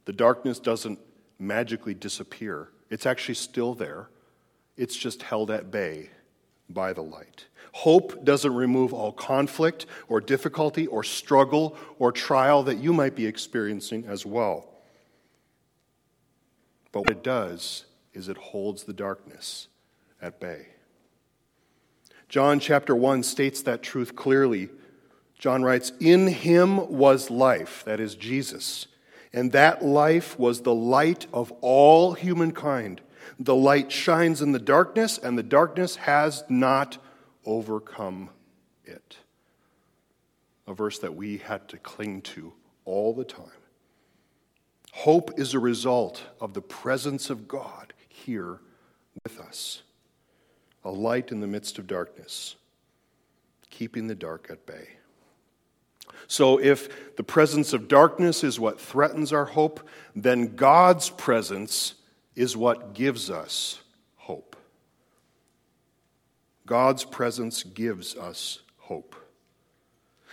The 0.04 0.12
darkness 0.12 0.58
doesn't 0.58 0.98
magically 1.38 1.94
disappear, 1.94 2.68
it's 2.90 3.06
actually 3.06 3.34
still 3.34 3.74
there. 3.74 4.08
It's 4.76 4.96
just 4.96 5.22
held 5.22 5.52
at 5.52 5.70
bay 5.70 6.10
by 6.68 6.92
the 6.92 7.02
light. 7.02 7.46
Hope 7.72 8.24
doesn't 8.24 8.54
remove 8.54 8.92
all 8.92 9.12
conflict 9.12 9.86
or 10.08 10.20
difficulty 10.20 10.86
or 10.88 11.04
struggle 11.04 11.76
or 11.98 12.10
trial 12.10 12.64
that 12.64 12.78
you 12.78 12.92
might 12.92 13.14
be 13.14 13.26
experiencing 13.26 14.04
as 14.06 14.26
well. 14.26 14.68
But 16.90 17.02
what 17.02 17.10
it 17.10 17.22
does 17.22 17.84
is 18.12 18.28
it 18.28 18.36
holds 18.36 18.84
the 18.84 18.92
darkness 18.92 19.68
at 20.20 20.40
bay. 20.40 20.68
John 22.28 22.58
chapter 22.58 22.96
1 22.96 23.22
states 23.22 23.62
that 23.62 23.82
truth 23.82 24.16
clearly. 24.16 24.70
John 25.38 25.62
writes, 25.62 25.92
In 26.00 26.26
him 26.26 26.88
was 26.88 27.30
life, 27.30 27.84
that 27.84 28.00
is 28.00 28.14
Jesus 28.14 28.86
and 29.34 29.50
that 29.50 29.84
life 29.84 30.38
was 30.38 30.62
the 30.62 30.74
light 30.74 31.26
of 31.32 31.52
all 31.60 32.12
humankind. 32.12 33.00
The 33.38 33.54
light 33.54 33.90
shines 33.90 34.40
in 34.40 34.52
the 34.52 34.60
darkness, 34.60 35.18
and 35.18 35.36
the 35.36 35.42
darkness 35.42 35.96
has 35.96 36.44
not 36.48 36.98
overcome 37.44 38.30
it. 38.84 39.18
A 40.68 40.72
verse 40.72 41.00
that 41.00 41.16
we 41.16 41.38
had 41.38 41.68
to 41.70 41.78
cling 41.78 42.22
to 42.22 42.52
all 42.84 43.12
the 43.12 43.24
time. 43.24 43.50
Hope 44.92 45.36
is 45.36 45.52
a 45.52 45.58
result 45.58 46.22
of 46.40 46.54
the 46.54 46.62
presence 46.62 47.28
of 47.28 47.48
God 47.48 47.92
here 48.08 48.60
with 49.24 49.40
us, 49.40 49.82
a 50.84 50.92
light 50.92 51.32
in 51.32 51.40
the 51.40 51.48
midst 51.48 51.78
of 51.78 51.88
darkness, 51.88 52.54
keeping 53.68 54.06
the 54.06 54.14
dark 54.14 54.46
at 54.48 54.64
bay. 54.64 54.90
So, 56.26 56.58
if 56.58 57.16
the 57.16 57.22
presence 57.22 57.72
of 57.72 57.88
darkness 57.88 58.42
is 58.44 58.58
what 58.58 58.80
threatens 58.80 59.32
our 59.32 59.44
hope, 59.44 59.86
then 60.14 60.56
God's 60.56 61.10
presence 61.10 61.94
is 62.34 62.56
what 62.56 62.94
gives 62.94 63.30
us 63.30 63.80
hope. 64.16 64.56
God's 66.66 67.04
presence 67.04 67.62
gives 67.62 68.16
us 68.16 68.60
hope. 68.78 69.14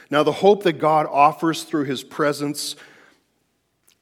Now, 0.10 0.24
the 0.24 0.32
hope 0.32 0.64
that 0.64 0.74
God 0.74 1.08
offers 1.10 1.64
through 1.64 1.86
his 1.86 2.04
presence, 2.04 2.76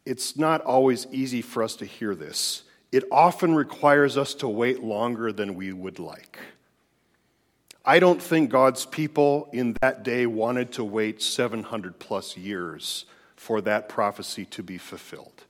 it's 0.06 0.38
not 0.38 0.62
always 0.62 1.08
easy 1.12 1.42
for 1.42 1.64
us 1.64 1.76
to 1.78 1.86
hear 1.86 2.16
this. 2.16 2.64
It 2.92 3.04
often 3.12 3.54
requires 3.54 4.18
us 4.18 4.34
to 4.36 4.48
wait 4.48 4.84
longer 4.84 5.32
than 5.32 5.56
we 5.56 5.72
would 5.72 6.00
like. 6.00 6.40
I 7.86 8.00
don't 8.00 8.22
think 8.22 8.50
God's 8.50 8.86
people 8.86 9.50
in 9.54 9.76
that 9.82 10.04
day 10.04 10.26
wanted 10.26 10.72
to 10.74 10.84
wait 10.84 11.22
700 11.22 11.98
plus 12.00 12.38
years 12.38 13.06
for 13.36 13.62
that 13.62 13.88
prophecy 13.88 14.46
to 14.46 14.62
be 14.62 14.78
fulfilled. 14.78 15.46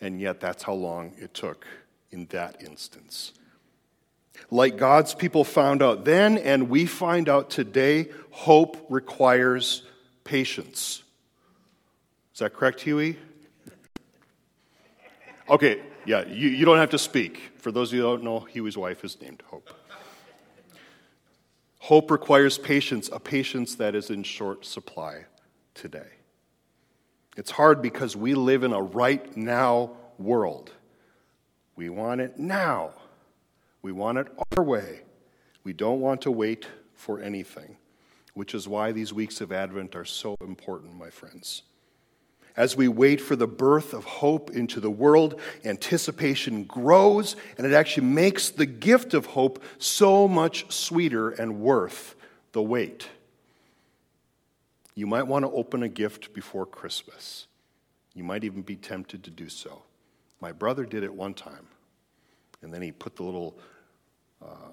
And 0.00 0.20
yet, 0.20 0.40
that's 0.40 0.62
how 0.62 0.74
long 0.74 1.12
it 1.18 1.34
took 1.34 1.66
in 2.10 2.26
that 2.26 2.62
instance. 2.62 3.32
Like 4.50 4.76
God's 4.76 5.14
people 5.14 5.44
found 5.44 5.82
out 5.82 6.04
then, 6.04 6.38
and 6.38 6.68
we 6.70 6.86
find 6.86 7.28
out 7.28 7.50
today, 7.50 8.08
hope 8.30 8.86
requires 8.88 9.82
patience. 10.24 11.02
Is 12.34 12.40
that 12.40 12.54
correct, 12.54 12.80
Huey? 12.80 13.18
Okay, 15.48 15.82
yeah, 16.06 16.24
you, 16.26 16.48
you 16.48 16.64
don't 16.64 16.78
have 16.78 16.90
to 16.90 16.98
speak. 16.98 17.52
For 17.56 17.72
those 17.72 17.90
of 17.90 17.94
you 17.94 18.02
who 18.02 18.08
don't 18.08 18.24
know, 18.24 18.40
Huey's 18.40 18.78
wife 18.78 19.04
is 19.04 19.20
named 19.20 19.42
Hope. 19.46 19.70
Hope 21.80 22.10
requires 22.10 22.58
patience, 22.58 23.08
a 23.10 23.18
patience 23.18 23.74
that 23.76 23.94
is 23.94 24.10
in 24.10 24.22
short 24.22 24.64
supply 24.66 25.24
today. 25.74 26.08
It's 27.36 27.50
hard 27.50 27.80
because 27.80 28.14
we 28.14 28.34
live 28.34 28.64
in 28.64 28.72
a 28.72 28.82
right 28.82 29.34
now 29.34 29.92
world. 30.18 30.72
We 31.76 31.88
want 31.88 32.20
it 32.20 32.38
now. 32.38 32.92
We 33.80 33.92
want 33.92 34.18
it 34.18 34.26
our 34.56 34.62
way. 34.62 35.00
We 35.64 35.72
don't 35.72 36.00
want 36.00 36.20
to 36.22 36.30
wait 36.30 36.66
for 36.94 37.18
anything, 37.18 37.78
which 38.34 38.54
is 38.54 38.68
why 38.68 38.92
these 38.92 39.14
weeks 39.14 39.40
of 39.40 39.50
Advent 39.50 39.96
are 39.96 40.04
so 40.04 40.36
important, 40.42 40.98
my 40.98 41.08
friends. 41.08 41.62
As 42.56 42.76
we 42.76 42.88
wait 42.88 43.20
for 43.20 43.36
the 43.36 43.46
birth 43.46 43.92
of 43.94 44.04
hope 44.04 44.50
into 44.50 44.80
the 44.80 44.90
world, 44.90 45.40
anticipation 45.64 46.64
grows, 46.64 47.36
and 47.56 47.66
it 47.66 47.72
actually 47.72 48.06
makes 48.06 48.50
the 48.50 48.66
gift 48.66 49.14
of 49.14 49.26
hope 49.26 49.62
so 49.78 50.26
much 50.26 50.70
sweeter 50.72 51.30
and 51.30 51.60
worth 51.60 52.14
the 52.52 52.62
wait. 52.62 53.08
You 54.94 55.06
might 55.06 55.26
want 55.26 55.44
to 55.44 55.50
open 55.50 55.82
a 55.82 55.88
gift 55.88 56.34
before 56.34 56.66
Christmas. 56.66 57.46
You 58.14 58.24
might 58.24 58.44
even 58.44 58.62
be 58.62 58.76
tempted 58.76 59.24
to 59.24 59.30
do 59.30 59.48
so. 59.48 59.82
My 60.40 60.52
brother 60.52 60.84
did 60.84 61.04
it 61.04 61.14
one 61.14 61.34
time, 61.34 61.68
and 62.62 62.74
then 62.74 62.82
he 62.82 62.92
put 62.92 63.16
the 63.16 63.22
little 63.22 63.56
uh, 64.42 64.72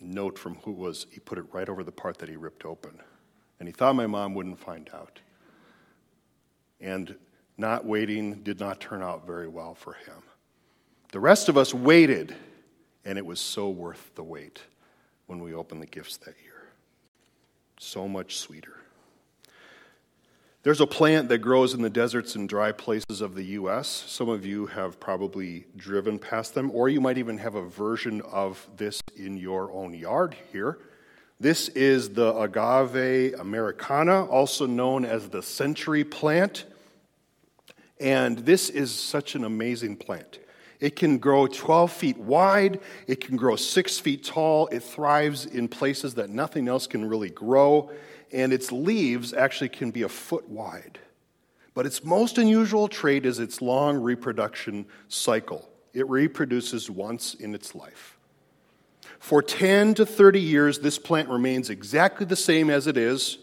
note 0.00 0.38
from 0.38 0.56
who 0.56 0.72
it 0.72 0.78
was, 0.78 1.06
he 1.10 1.20
put 1.20 1.38
it 1.38 1.44
right 1.52 1.68
over 1.68 1.84
the 1.84 1.92
part 1.92 2.18
that 2.18 2.28
he 2.28 2.36
ripped 2.36 2.64
open. 2.64 2.98
And 3.58 3.68
he 3.68 3.72
thought 3.72 3.94
my 3.94 4.06
mom 4.06 4.34
wouldn't 4.34 4.58
find 4.58 4.88
out. 4.94 5.20
And 6.80 7.14
not 7.56 7.84
waiting 7.84 8.42
did 8.42 8.58
not 8.58 8.80
turn 8.80 9.02
out 9.02 9.26
very 9.26 9.48
well 9.48 9.74
for 9.74 9.92
him. 9.92 10.22
The 11.12 11.20
rest 11.20 11.48
of 11.48 11.58
us 11.58 11.74
waited, 11.74 12.34
and 13.04 13.18
it 13.18 13.26
was 13.26 13.40
so 13.40 13.68
worth 13.68 14.14
the 14.14 14.22
wait 14.22 14.60
when 15.26 15.42
we 15.42 15.54
opened 15.54 15.82
the 15.82 15.86
gifts 15.86 16.16
that 16.18 16.34
year. 16.42 16.68
So 17.78 18.08
much 18.08 18.38
sweeter. 18.38 18.76
There's 20.62 20.82
a 20.82 20.86
plant 20.86 21.30
that 21.30 21.38
grows 21.38 21.72
in 21.72 21.80
the 21.80 21.88
deserts 21.88 22.34
and 22.34 22.46
dry 22.46 22.72
places 22.72 23.22
of 23.22 23.34
the 23.34 23.44
U.S. 23.44 23.88
Some 23.88 24.28
of 24.28 24.44
you 24.44 24.66
have 24.66 25.00
probably 25.00 25.64
driven 25.74 26.18
past 26.18 26.54
them, 26.54 26.70
or 26.72 26.90
you 26.90 27.00
might 27.00 27.16
even 27.16 27.38
have 27.38 27.54
a 27.54 27.62
version 27.62 28.20
of 28.22 28.68
this 28.76 29.00
in 29.16 29.38
your 29.38 29.72
own 29.72 29.94
yard 29.94 30.36
here. 30.52 30.78
This 31.40 31.68
is 31.70 32.10
the 32.10 32.36
agave 32.36 33.34
americana, 33.40 34.26
also 34.26 34.66
known 34.66 35.06
as 35.06 35.30
the 35.30 35.42
century 35.42 36.04
plant. 36.04 36.66
And 37.98 38.38
this 38.40 38.68
is 38.68 38.90
such 38.90 39.34
an 39.34 39.44
amazing 39.44 39.96
plant. 39.96 40.38
It 40.80 40.96
can 40.96 41.16
grow 41.16 41.46
12 41.46 41.92
feet 41.92 42.18
wide, 42.18 42.80
it 43.06 43.22
can 43.22 43.36
grow 43.36 43.56
six 43.56 43.98
feet 43.98 44.22
tall, 44.22 44.66
it 44.68 44.82
thrives 44.82 45.46
in 45.46 45.68
places 45.68 46.14
that 46.14 46.28
nothing 46.28 46.68
else 46.68 46.86
can 46.86 47.06
really 47.06 47.30
grow 47.30 47.90
and 48.32 48.52
its 48.52 48.70
leaves 48.70 49.32
actually 49.32 49.70
can 49.70 49.90
be 49.90 50.02
a 50.02 50.08
foot 50.08 50.48
wide. 50.48 50.98
But 51.74 51.86
its 51.86 52.04
most 52.04 52.38
unusual 52.38 52.86
trait 52.86 53.24
is 53.26 53.38
its 53.38 53.62
long 53.62 53.98
reproduction 53.98 54.86
cycle. 55.08 55.68
It 55.94 56.08
reproduces 56.08 56.90
once 56.90 57.34
in 57.34 57.54
its 57.54 57.74
life. 57.74 58.18
For 59.20 59.42
10 59.42 59.94
to 59.94 60.06
30 60.06 60.40
years, 60.40 60.78
this 60.80 60.98
plant 60.98 61.28
remains 61.28 61.70
exactly 61.70 62.26
the 62.26 62.34
same 62.34 62.70
as 62.70 62.86
it 62.86 62.96
is 62.96 63.38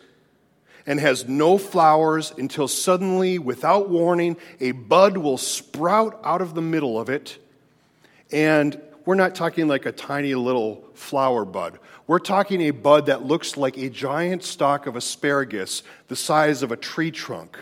and 0.88 1.00
has 1.00 1.28
no 1.28 1.58
flowers 1.58 2.34
until 2.38 2.68
suddenly, 2.68 3.38
without 3.38 3.88
warning, 3.88 4.38
a 4.60 4.72
bud 4.72 5.18
will 5.18 5.38
sprout 5.38 6.20
out 6.24 6.42
of 6.42 6.56
the 6.56 6.62
middle 6.62 7.00
of 7.00 7.10
it. 7.10 7.38
And 8.32 8.82
we're 9.06 9.16
not 9.16 9.36
talking 9.36 9.68
like 9.68 9.86
a 9.86 9.92
tiny 9.92 10.34
little 10.34 10.84
flower 10.96 11.46
bud. 11.46 11.80
We're 12.08 12.20
talking 12.20 12.62
a 12.62 12.72
bud 12.72 13.06
that 13.06 13.24
looks 13.26 13.56
like 13.56 13.78
a 13.78 13.90
giant 13.90 14.44
stalk 14.44 14.88
of 14.88 14.96
asparagus 14.96 15.84
the 16.08 16.16
size 16.16 16.64
of 16.64 16.72
a 16.72 16.78
tree 16.78 17.12
trunk. 17.12 17.58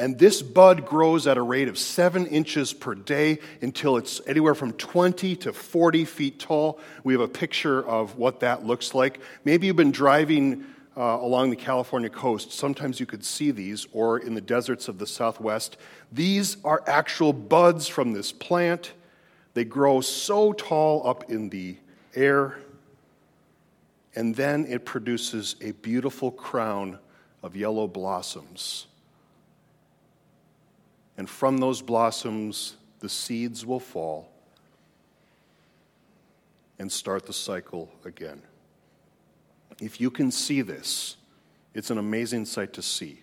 And 0.00 0.18
this 0.18 0.40
bud 0.40 0.86
grows 0.86 1.26
at 1.26 1.36
a 1.36 1.42
rate 1.42 1.68
of 1.68 1.76
seven 1.76 2.24
inches 2.24 2.72
per 2.72 2.94
day 2.94 3.38
until 3.60 3.98
it's 3.98 4.22
anywhere 4.26 4.54
from 4.54 4.72
20 4.72 5.36
to 5.36 5.52
40 5.52 6.06
feet 6.06 6.38
tall. 6.38 6.80
We 7.04 7.12
have 7.12 7.20
a 7.20 7.28
picture 7.28 7.86
of 7.86 8.16
what 8.16 8.40
that 8.40 8.64
looks 8.64 8.94
like. 8.94 9.20
Maybe 9.44 9.66
you've 9.66 9.76
been 9.76 9.90
driving 9.90 10.64
uh, 10.96 11.18
along 11.20 11.50
the 11.50 11.56
California 11.56 12.08
coast. 12.08 12.50
Sometimes 12.50 12.98
you 12.98 13.04
could 13.04 13.22
see 13.22 13.50
these, 13.50 13.86
or 13.92 14.18
in 14.18 14.32
the 14.32 14.40
deserts 14.40 14.88
of 14.88 14.96
the 14.96 15.06
southwest. 15.06 15.76
These 16.10 16.56
are 16.64 16.82
actual 16.86 17.34
buds 17.34 17.86
from 17.86 18.14
this 18.14 18.32
plant. 18.32 18.94
They 19.52 19.66
grow 19.66 20.00
so 20.00 20.54
tall 20.54 21.06
up 21.06 21.30
in 21.30 21.50
the 21.50 21.76
air 22.14 22.56
and 24.14 24.34
then 24.34 24.64
it 24.64 24.86
produces 24.86 25.56
a 25.60 25.72
beautiful 25.72 26.30
crown 26.30 26.98
of 27.42 27.54
yellow 27.54 27.86
blossoms. 27.86 28.86
And 31.20 31.28
from 31.28 31.58
those 31.58 31.82
blossoms, 31.82 32.76
the 33.00 33.08
seeds 33.10 33.66
will 33.66 33.78
fall 33.78 34.32
and 36.78 36.90
start 36.90 37.26
the 37.26 37.32
cycle 37.34 37.92
again. 38.06 38.40
If 39.82 40.00
you 40.00 40.10
can 40.10 40.30
see 40.30 40.62
this, 40.62 41.18
it's 41.74 41.90
an 41.90 41.98
amazing 41.98 42.46
sight 42.46 42.72
to 42.72 42.80
see. 42.80 43.20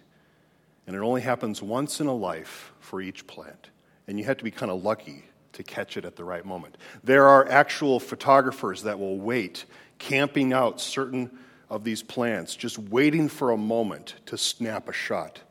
And 0.85 0.95
it 0.95 0.99
only 0.99 1.21
happens 1.21 1.63
once 1.63 1.99
in 1.99 2.05
a 2.05 2.13
life 2.13 2.71
for 2.79 3.01
each 3.01 3.25
plant. 3.25 3.71
And 4.07 4.19
you 4.19 4.25
have 4.25 4.37
to 4.37 4.43
be 4.43 4.51
kind 4.51 4.71
of 4.71 4.83
lucky 4.83 5.25
to 5.53 5.63
catch 5.63 5.97
it 5.97 6.05
at 6.05 6.15
the 6.15 6.23
right 6.23 6.45
moment. 6.45 6.77
There 7.03 7.25
are 7.25 7.49
actual 7.49 7.99
photographers 7.99 8.83
that 8.83 8.99
will 8.99 9.17
wait 9.17 9.65
camping 9.97 10.53
out 10.53 10.79
certain 10.79 11.31
of 11.67 11.83
these 11.83 12.03
plants, 12.03 12.55
just 12.55 12.77
waiting 12.77 13.27
for 13.27 13.49
a 13.49 13.57
moment 13.57 14.17
to 14.27 14.37
snap 14.37 14.87
a 14.87 14.93
shot 14.93 15.41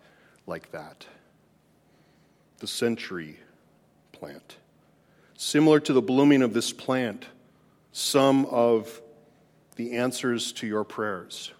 like 0.46 0.70
that. 0.70 1.06
The 2.58 2.66
century 2.66 3.38
plant. 4.12 4.56
Similar 5.36 5.80
to 5.80 5.92
the 5.92 6.02
blooming 6.02 6.42
of 6.42 6.54
this 6.54 6.72
plant, 6.72 7.26
some 7.92 8.46
of 8.46 9.00
the 9.76 9.96
answers 9.96 10.52
to 10.52 10.66
your 10.66 10.84
prayers 10.84 11.52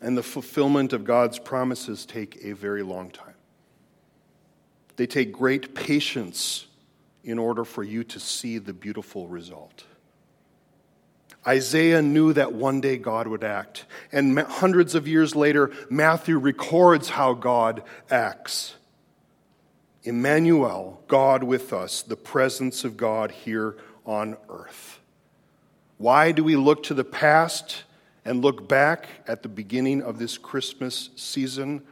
and 0.00 0.16
the 0.16 0.22
fulfillment 0.22 0.92
of 0.92 1.04
God's 1.04 1.38
promises 1.38 2.06
take 2.06 2.38
a 2.42 2.52
very 2.52 2.82
long 2.82 3.10
time. 3.10 3.34
They 4.96 5.06
take 5.06 5.32
great 5.32 5.74
patience 5.74 6.66
in 7.22 7.38
order 7.38 7.64
for 7.64 7.82
you 7.82 8.04
to 8.04 8.20
see 8.20 8.58
the 8.58 8.72
beautiful 8.72 9.28
result. 9.28 9.84
Isaiah 11.46 12.02
knew 12.02 12.32
that 12.34 12.52
one 12.52 12.80
day 12.80 12.98
God 12.98 13.26
would 13.26 13.44
act. 13.44 13.86
And 14.12 14.38
hundreds 14.38 14.94
of 14.94 15.08
years 15.08 15.34
later, 15.34 15.70
Matthew 15.88 16.38
records 16.38 17.10
how 17.10 17.32
God 17.32 17.82
acts. 18.10 18.74
Emmanuel, 20.02 21.02
God 21.08 21.42
with 21.42 21.72
us, 21.72 22.02
the 22.02 22.16
presence 22.16 22.84
of 22.84 22.96
God 22.96 23.30
here 23.30 23.76
on 24.06 24.36
earth. 24.48 25.00
Why 25.98 26.32
do 26.32 26.42
we 26.42 26.56
look 26.56 26.82
to 26.84 26.94
the 26.94 27.04
past 27.04 27.84
and 28.24 28.40
look 28.40 28.66
back 28.66 29.08
at 29.26 29.42
the 29.42 29.48
beginning 29.48 30.02
of 30.02 30.18
this 30.18 30.38
Christmas 30.38 31.10
season? 31.16 31.82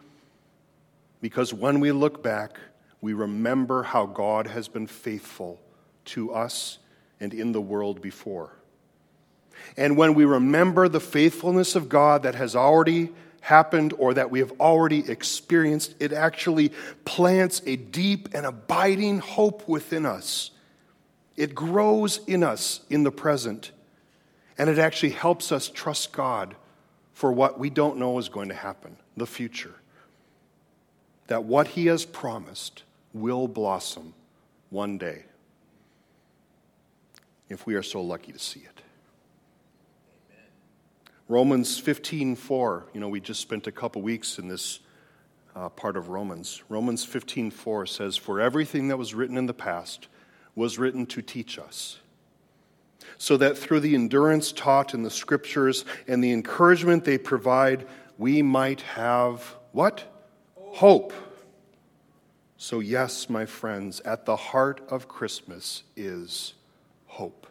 Because 1.21 1.53
when 1.53 1.81
we 1.81 1.93
look 1.93 2.23
back, 2.23 2.59
we 3.01 3.13
remember 3.13 3.83
how 3.83 4.07
God 4.07 4.47
has 4.47 4.69
been 4.69 4.87
faithful 4.87 5.61
to 6.07 6.33
us 6.33 6.79
and 7.21 7.35
in 7.35 7.53
the 7.53 7.61
world 7.61 8.01
before. 8.01 8.53
And 9.77 9.97
when 9.97 10.15
we 10.15 10.25
remember 10.25 10.89
the 10.89 11.01
faithfulness 11.01 11.77
of 11.77 11.89
God 11.89 12.23
that 12.23 12.35
has 12.35 12.57
already 12.57 13.11
happened 13.41 13.95
or 13.99 14.15
that 14.15 14.31
we 14.31 14.41
have 14.41 14.53
already 14.61 15.09
experienced, 15.11 15.95
it 16.01 16.13
actually 16.13 16.73
plants 17.05 17.63
a 17.67 17.77
deep 17.77 18.29
and 18.35 18.45
abiding 18.45 19.21
hope 19.21 19.67
within 19.69 20.05
us. 20.05 20.51
It 21.37 21.55
grows 21.55 22.21
in 22.27 22.43
us 22.43 22.81
in 22.91 23.05
the 23.05 23.13
present, 23.13 23.71
and 24.57 24.69
it 24.69 24.79
actually 24.79 25.11
helps 25.11 25.53
us 25.53 25.69
trust 25.69 26.13
God 26.13 26.57
for 27.13 27.33
what 27.33 27.59
we 27.59 27.71
don't 27.71 27.99
know 27.99 28.19
is 28.19 28.29
going 28.29 28.49
to 28.49 28.55
happen, 28.55 28.97
the 29.17 29.27
future. 29.27 29.75
That 31.29 31.45
what 31.45 31.69
He 31.69 31.87
has 31.87 32.05
promised 32.05 32.83
will 33.13 33.49
blossom 33.49 34.15
one 34.71 34.99
day 34.99 35.25
if 37.49 37.67
we 37.67 37.75
are 37.75 37.83
so 37.83 38.01
lucky 38.03 38.33
to 38.33 38.39
see 38.39 38.61
it. 38.61 38.83
Romans 41.29 41.79
15:4, 41.79 42.85
you 42.95 43.01
know, 43.01 43.09
we 43.09 43.21
just 43.21 43.41
spent 43.41 43.67
a 43.67 43.73
couple 43.73 44.01
weeks 44.01 44.39
in 44.39 44.49
this 44.49 44.81
uh, 45.55 45.69
part 45.69 45.97
of 45.97 46.09
Romans. 46.09 46.63
Romans 46.71 47.05
15:4 47.05 47.87
says, 47.87 48.17
"For 48.17 48.41
everything 48.41 48.89
that 48.89 48.97
was 48.97 49.15
written 49.15 49.37
in 49.37 49.45
the 49.45 49.53
past 49.53 50.09
was 50.55 50.79
written 50.79 51.05
to 51.07 51.21
teach 51.21 51.59
us." 51.59 51.99
So 53.19 53.37
that 53.37 53.59
through 53.59 53.81
the 53.81 53.95
endurance 53.95 54.53
taught 54.53 54.95
in 54.95 55.03
the 55.03 55.11
scriptures 55.11 55.85
and 56.07 56.25
the 56.25 56.33
encouragement 56.33 57.05
they 57.05 57.19
provide, 57.19 57.87
we 58.17 58.41
might 58.41 58.81
have 58.83 59.57
what? 59.73 60.05
Hope. 60.55 61.13
So, 62.57 62.81
yes, 62.81 63.29
my 63.29 63.45
friends, 63.45 64.01
at 64.01 64.25
the 64.25 64.37
heart 64.37 64.81
of 64.89 65.09
Christmas 65.09 65.83
is 65.95 66.55
hope. 67.07 67.48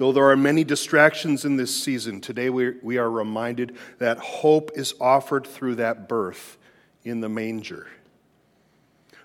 Though 0.00 0.12
there 0.12 0.30
are 0.30 0.36
many 0.36 0.64
distractions 0.64 1.44
in 1.44 1.56
this 1.56 1.76
season, 1.76 2.22
today 2.22 2.48
we, 2.48 2.70
we 2.82 2.96
are 2.96 3.10
reminded 3.10 3.76
that 3.98 4.16
hope 4.16 4.70
is 4.74 4.94
offered 4.98 5.46
through 5.46 5.74
that 5.74 6.08
birth 6.08 6.56
in 7.04 7.20
the 7.20 7.28
manger. 7.28 7.86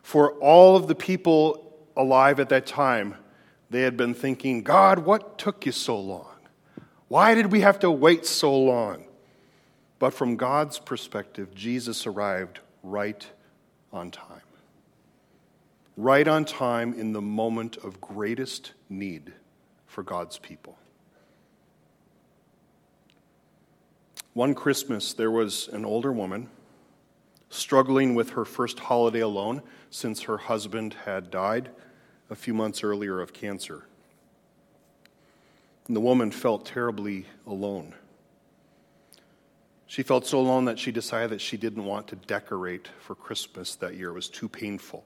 For 0.02 0.32
all 0.32 0.76
of 0.76 0.90
the 0.90 0.94
people 0.94 1.74
alive 1.96 2.42
at 2.42 2.50
that 2.50 2.66
time, 2.66 3.16
they 3.70 3.84
had 3.84 3.96
been 3.96 4.14
thinking, 4.14 4.64
God, 4.64 5.00
what 5.00 5.38
took 5.38 5.66
you 5.66 5.72
so 5.72 5.98
long? 5.98 6.36
Why 7.08 7.36
did 7.36 7.54
we 7.54 7.62
have 7.62 7.80
to 7.80 7.90
wait 7.90 8.26
so 8.26 8.54
long? 8.54 9.06
But 9.98 10.14
from 10.14 10.36
God's 10.36 10.78
perspective, 10.78 11.56
Jesus 11.56 12.06
arrived 12.06 12.60
right 12.84 13.26
on 13.94 14.12
time. 14.12 14.42
Right 15.96 16.28
on 16.28 16.44
time 16.44 16.94
in 16.94 17.14
the 17.14 17.22
moment 17.22 17.78
of 17.78 18.02
greatest 18.02 18.74
need 18.90 19.32
for 19.96 20.04
God's 20.04 20.38
people. 20.38 20.78
One 24.34 24.54
Christmas, 24.54 25.14
there 25.14 25.32
was 25.32 25.70
an 25.70 25.86
older 25.86 26.12
woman 26.12 26.50
struggling 27.50 28.14
with 28.14 28.32
her 28.32 28.44
first 28.44 28.78
holiday 28.78 29.22
alone 29.22 29.62
since 29.90 30.24
her 30.24 30.36
husband 30.36 30.98
had 31.06 31.32
died 31.32 31.70
a 32.30 32.36
few 32.36 32.54
months 32.54 32.84
earlier 32.84 33.22
of 33.22 33.32
cancer. 33.32 33.86
And 35.88 35.96
the 35.96 36.02
woman 36.02 36.30
felt 36.30 36.66
terribly 36.66 37.26
alone. 37.48 37.96
She 39.88 40.04
felt 40.04 40.28
so 40.28 40.40
alone 40.42 40.66
that 40.66 40.78
she 40.78 40.92
decided 40.92 41.30
that 41.30 41.40
she 41.40 41.56
didn't 41.56 41.86
want 41.86 42.10
to 42.10 42.18
decorate 42.18 42.90
for 43.00 43.16
Christmas 43.16 43.76
that 43.76 43.96
year. 43.96 44.10
It 44.10 44.16
was 44.16 44.28
too 44.28 44.50
painful. 44.50 45.06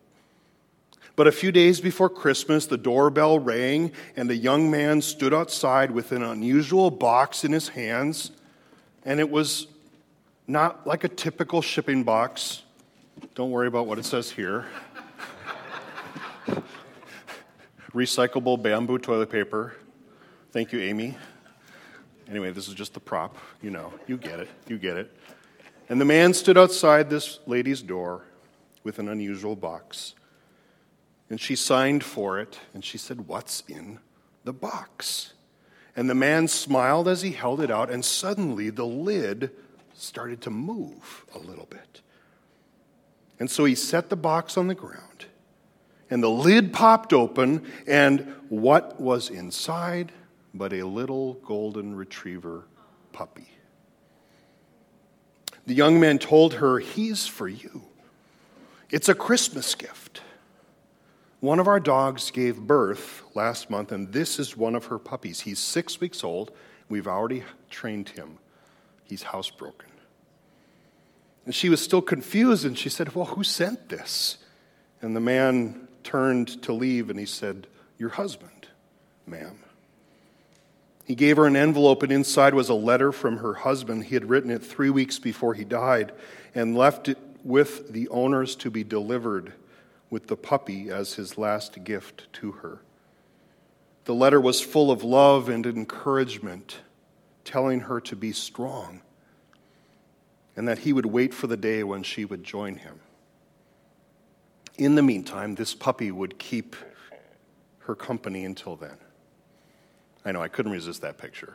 But 1.15 1.27
a 1.27 1.31
few 1.31 1.51
days 1.51 1.81
before 1.81 2.09
Christmas, 2.09 2.65
the 2.65 2.77
doorbell 2.77 3.39
rang, 3.39 3.91
and 4.15 4.29
a 4.31 4.35
young 4.35 4.71
man 4.71 5.01
stood 5.01 5.33
outside 5.33 5.91
with 5.91 6.11
an 6.11 6.23
unusual 6.23 6.89
box 6.91 7.43
in 7.43 7.51
his 7.51 7.69
hands. 7.69 8.31
And 9.03 9.19
it 9.19 9.29
was 9.29 9.67
not 10.47 10.87
like 10.87 11.03
a 11.03 11.09
typical 11.09 11.61
shipping 11.61 12.03
box. 12.03 12.63
Don't 13.35 13.51
worry 13.51 13.67
about 13.67 13.85
what 13.85 13.99
it 13.99 14.05
says 14.05 14.31
here. 14.31 14.65
Recyclable 17.93 18.61
bamboo 18.61 18.97
toilet 18.97 19.29
paper. 19.29 19.73
Thank 20.51 20.71
you, 20.71 20.79
Amy. 20.79 21.17
Anyway, 22.29 22.51
this 22.51 22.67
is 22.67 22.75
just 22.75 22.93
the 22.93 22.99
prop. 22.99 23.35
You 23.61 23.71
know, 23.71 23.93
you 24.07 24.17
get 24.17 24.39
it. 24.39 24.49
You 24.67 24.77
get 24.77 24.97
it. 24.97 25.15
And 25.89 25.99
the 25.99 26.05
man 26.05 26.33
stood 26.33 26.57
outside 26.57 27.09
this 27.09 27.39
lady's 27.47 27.81
door 27.81 28.23
with 28.83 28.99
an 28.99 29.09
unusual 29.09 29.55
box. 29.55 30.13
And 31.29 31.39
she 31.39 31.55
signed 31.55 32.03
for 32.03 32.39
it, 32.39 32.59
and 32.73 32.83
she 32.83 32.97
said, 32.97 33.27
What's 33.27 33.63
in 33.67 33.99
the 34.43 34.53
box? 34.53 35.33
And 35.95 36.09
the 36.09 36.15
man 36.15 36.47
smiled 36.47 37.07
as 37.07 37.21
he 37.21 37.31
held 37.31 37.61
it 37.61 37.69
out, 37.69 37.89
and 37.89 38.03
suddenly 38.03 38.69
the 38.69 38.85
lid 38.85 39.51
started 39.93 40.41
to 40.41 40.49
move 40.49 41.25
a 41.35 41.39
little 41.39 41.67
bit. 41.69 42.01
And 43.39 43.49
so 43.49 43.65
he 43.65 43.75
set 43.75 44.09
the 44.09 44.15
box 44.15 44.57
on 44.57 44.67
the 44.67 44.75
ground, 44.75 45.25
and 46.09 46.23
the 46.23 46.29
lid 46.29 46.73
popped 46.73 47.13
open, 47.13 47.65
and 47.87 48.33
what 48.49 48.99
was 48.99 49.29
inside 49.29 50.11
but 50.53 50.73
a 50.73 50.83
little 50.83 51.35
golden 51.45 51.95
retriever 51.95 52.65
puppy? 53.11 53.49
The 55.67 55.75
young 55.75 55.99
man 55.99 56.17
told 56.17 56.55
her, 56.55 56.79
He's 56.79 57.27
for 57.27 57.47
you. 57.47 57.83
It's 58.89 59.07
a 59.07 59.13
Christmas 59.13 59.75
gift. 59.75 60.21
One 61.39 61.59
of 61.59 61.67
our 61.67 61.79
dogs 61.79 62.31
gave 62.31 62.57
birth 62.57 63.23
last 63.33 63.69
month, 63.69 63.91
and 63.91 64.11
this 64.11 64.39
is 64.39 64.57
one 64.57 64.75
of 64.75 64.85
her 64.85 64.99
puppies. 64.99 65.41
He's 65.41 65.59
six 65.59 66.01
weeks 66.01 66.23
old. 66.23 66.51
We've 66.89 67.07
already 67.07 67.43
trained 67.69 68.09
him. 68.09 68.39
He's 69.05 69.23
housebroken. 69.23 69.85
And 71.45 71.55
she 71.55 71.69
was 71.69 71.81
still 71.81 72.01
confused, 72.01 72.65
and 72.65 72.77
she 72.77 72.89
said, 72.89 73.15
Well, 73.15 73.25
who 73.25 73.43
sent 73.43 73.87
this? 73.87 74.37
And 75.01 75.15
the 75.15 75.21
man 75.21 75.87
turned 76.03 76.61
to 76.63 76.73
leave, 76.73 77.09
and 77.09 77.17
he 77.17 77.25
said, 77.25 77.67
Your 77.97 78.09
husband, 78.09 78.67
ma'am. 79.25 79.59
He 81.05 81.15
gave 81.15 81.37
her 81.37 81.47
an 81.47 81.55
envelope, 81.55 82.03
and 82.03 82.11
inside 82.11 82.53
was 82.53 82.67
a 82.67 82.73
letter 82.75 83.13
from 83.13 83.37
her 83.37 83.53
husband. 83.53 84.03
He 84.03 84.13
had 84.13 84.29
written 84.29 84.51
it 84.51 84.63
three 84.63 84.89
weeks 84.89 85.17
before 85.17 85.53
he 85.53 85.63
died 85.63 86.11
and 86.53 86.77
left 86.77 87.07
it 87.07 87.17
with 87.43 87.93
the 87.93 88.09
owners 88.09 88.57
to 88.57 88.69
be 88.69 88.83
delivered 88.83 89.53
with 90.09 90.27
the 90.27 90.35
puppy 90.35 90.89
as 90.89 91.13
his 91.15 91.37
last 91.37 91.83
gift 91.83 92.31
to 92.33 92.51
her. 92.53 92.79
The 94.05 94.15
letter 94.15 94.41
was 94.41 94.61
full 94.61 94.91
of 94.91 95.03
love 95.03 95.49
and 95.49 95.65
encouragement, 95.65 96.79
telling 97.43 97.81
her 97.81 98.01
to 98.01 98.15
be 98.15 98.31
strong 98.31 99.01
and 100.59 100.67
that 100.67 100.79
he 100.79 100.91
would 100.91 101.05
wait 101.05 101.33
for 101.33 101.47
the 101.47 101.55
day 101.55 101.85
when 101.85 102.03
she 102.03 102.25
would 102.25 102.43
join 102.43 102.75
him. 102.75 102.99
In 104.77 104.95
the 104.95 105.01
meantime, 105.01 105.55
this 105.55 105.73
puppy 105.73 106.11
would 106.11 106.37
keep 106.37 106.75
her 107.79 107.95
company 107.95 108.43
until 108.43 108.75
then. 108.75 108.97
I 110.25 110.33
know, 110.33 110.41
I 110.41 110.49
couldn't 110.49 110.73
resist 110.73 111.01
that 111.01 111.17
picture. 111.17 111.53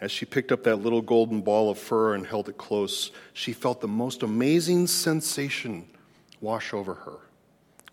As 0.00 0.12
she 0.12 0.24
picked 0.24 0.52
up 0.52 0.62
that 0.64 0.76
little 0.76 1.02
golden 1.02 1.40
ball 1.40 1.70
of 1.70 1.78
fur 1.78 2.14
and 2.14 2.26
held 2.26 2.48
it 2.48 2.56
close, 2.56 3.10
she 3.32 3.52
felt 3.52 3.80
the 3.80 3.88
most 3.88 4.22
amazing 4.22 4.86
sensation 4.86 5.88
wash 6.40 6.72
over 6.72 6.94
her. 6.94 7.18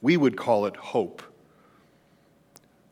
We 0.02 0.18
would 0.18 0.38
call 0.38 0.68
it 0.68 0.76
hope. 0.76 1.24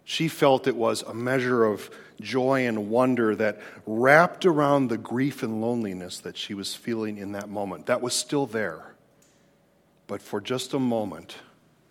She 0.03 0.27
felt 0.27 0.67
it 0.67 0.75
was 0.75 1.03
a 1.03 1.13
measure 1.13 1.63
of 1.63 1.91
joy 2.19 2.65
and 2.67 2.89
wonder 2.89 3.35
that 3.35 3.59
wrapped 3.85 4.45
around 4.45 4.87
the 4.87 4.97
grief 4.97 5.43
and 5.43 5.61
loneliness 5.61 6.19
that 6.19 6.37
she 6.37 6.53
was 6.53 6.73
feeling 6.73 7.17
in 7.17 7.33
that 7.33 7.49
moment. 7.49 7.85
That 7.85 8.01
was 8.01 8.13
still 8.13 8.47
there. 8.47 8.95
But 10.07 10.21
for 10.21 10.41
just 10.41 10.73
a 10.73 10.79
moment, 10.79 11.37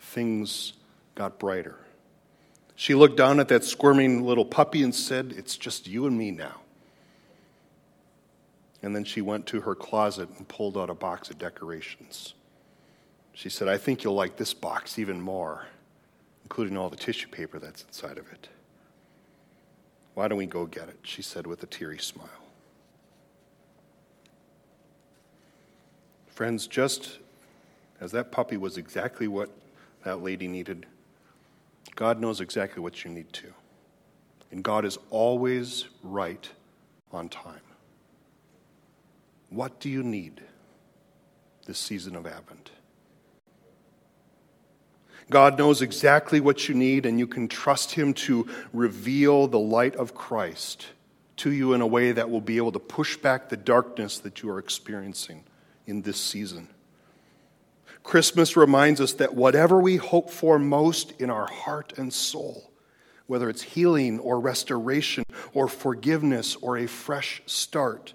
things 0.01 0.75
got 1.15 1.39
brighter. 1.39 1.79
She 2.75 2.95
looked 2.95 3.17
down 3.17 3.39
at 3.39 3.49
that 3.49 3.65
squirming 3.65 4.25
little 4.25 4.45
puppy 4.45 4.83
and 4.83 4.95
said, 4.95 5.35
It's 5.37 5.57
just 5.57 5.87
you 5.87 6.07
and 6.07 6.19
me 6.19 6.33
now. 6.33 6.62
And 8.83 8.95
then 8.97 9.05
she 9.05 9.21
went 9.21 9.47
to 9.47 9.61
her 9.61 9.75
closet 9.75 10.29
and 10.37 10.47
pulled 10.49 10.77
out 10.77 10.91
a 10.91 10.95
box 10.95 11.31
of 11.31 11.39
decorations. 11.39 12.35
She 13.33 13.49
said, 13.49 13.69
I 13.69 13.79
think 13.79 14.03
you'll 14.03 14.15
like 14.15 14.37
this 14.37 14.53
box 14.53 14.99
even 14.99 15.21
more, 15.21 15.67
including 16.45 16.77
all 16.77 16.91
the 16.91 16.97
tissue 16.97 17.29
paper 17.29 17.59
that's 17.59 17.83
inside 17.85 18.19
of 18.19 18.31
it. 18.33 18.49
Why 20.15 20.29
don't 20.29 20.39
we 20.39 20.47
go 20.47 20.67
get 20.67 20.89
it? 20.89 20.99
She 21.03 21.23
said 21.23 21.47
with 21.47 21.63
a 21.63 21.67
teary 21.67 21.99
smile. 21.99 22.29
Friends, 26.27 26.67
just 26.67 27.19
as 28.01 28.11
that 28.13 28.33
puppy 28.33 28.57
was 28.57 28.77
exactly 28.77 29.29
what 29.29 29.49
that 30.05 30.23
lady 30.23 30.49
needed, 30.49 30.87
God 31.95 32.21
knows 32.21 32.41
exactly 32.41 32.83
what 32.83 33.05
you 33.05 33.11
need 33.11 33.33
too. 33.33 33.53
And 34.51 34.63
God 34.63 34.85
is 34.85 34.99
always 35.11 35.87
right 36.03 36.49
on 37.13 37.29
time. 37.29 37.61
What 39.53 39.81
do 39.81 39.91
you 39.91 40.03
need 40.03 40.41
this 41.67 41.79
season 41.79 42.17
of 42.17 42.27
Advent? 42.27 42.71
God 45.29 45.59
knows 45.59 45.83
exactly 45.83 46.41
what 46.41 46.69
you 46.69 46.75
need, 46.75 47.05
and 47.05 47.19
you 47.19 47.27
can 47.27 47.49
trust 47.49 47.93
Him 47.93 48.15
to 48.15 48.49
reveal 48.73 49.47
the 49.47 49.59
light 49.59 49.95
of 49.97 50.15
Christ 50.15 50.87
to 51.37 51.53
you 51.53 51.75
in 51.75 51.83
a 51.83 51.87
way 51.87 52.13
that 52.13 52.31
will 52.31 52.41
be 52.41 52.57
able 52.57 52.73
to 52.73 52.79
push 52.79 53.19
back 53.19 53.49
the 53.49 53.57
darkness 53.57 54.19
that 54.21 54.43
you 54.43 54.51
are 54.51 54.59
experiencing 54.59 55.45
in 55.87 56.01
this 56.01 56.19
season. 56.19 56.69
Christmas 58.03 58.57
reminds 58.57 59.03
us 59.03 59.13
that 59.15 59.35
whatever 59.35 59.81
we 59.81 59.97
hope 59.97 60.31
for 60.31 60.59
most 60.59 61.13
in 61.21 61.29
our 61.29 61.47
heart 61.47 61.93
and 61.99 62.13
soul, 62.13 62.71
whether 63.27 63.51
it's 63.51 63.63
healing 63.63 64.19
or 64.19 64.41
restoration 64.41 65.25
or 65.53 65.69
forgiveness 65.69 66.57
or 66.57 66.79
a 66.79 66.87
fresh 66.87 67.43
start, 67.47 68.15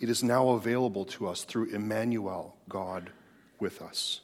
it 0.00 0.08
is 0.08 0.24
now 0.24 0.50
available 0.50 1.04
to 1.04 1.28
us 1.28 1.44
through 1.44 1.66
Emmanuel, 1.66 2.56
God 2.68 3.10
with 3.58 3.82
us. 3.82 4.22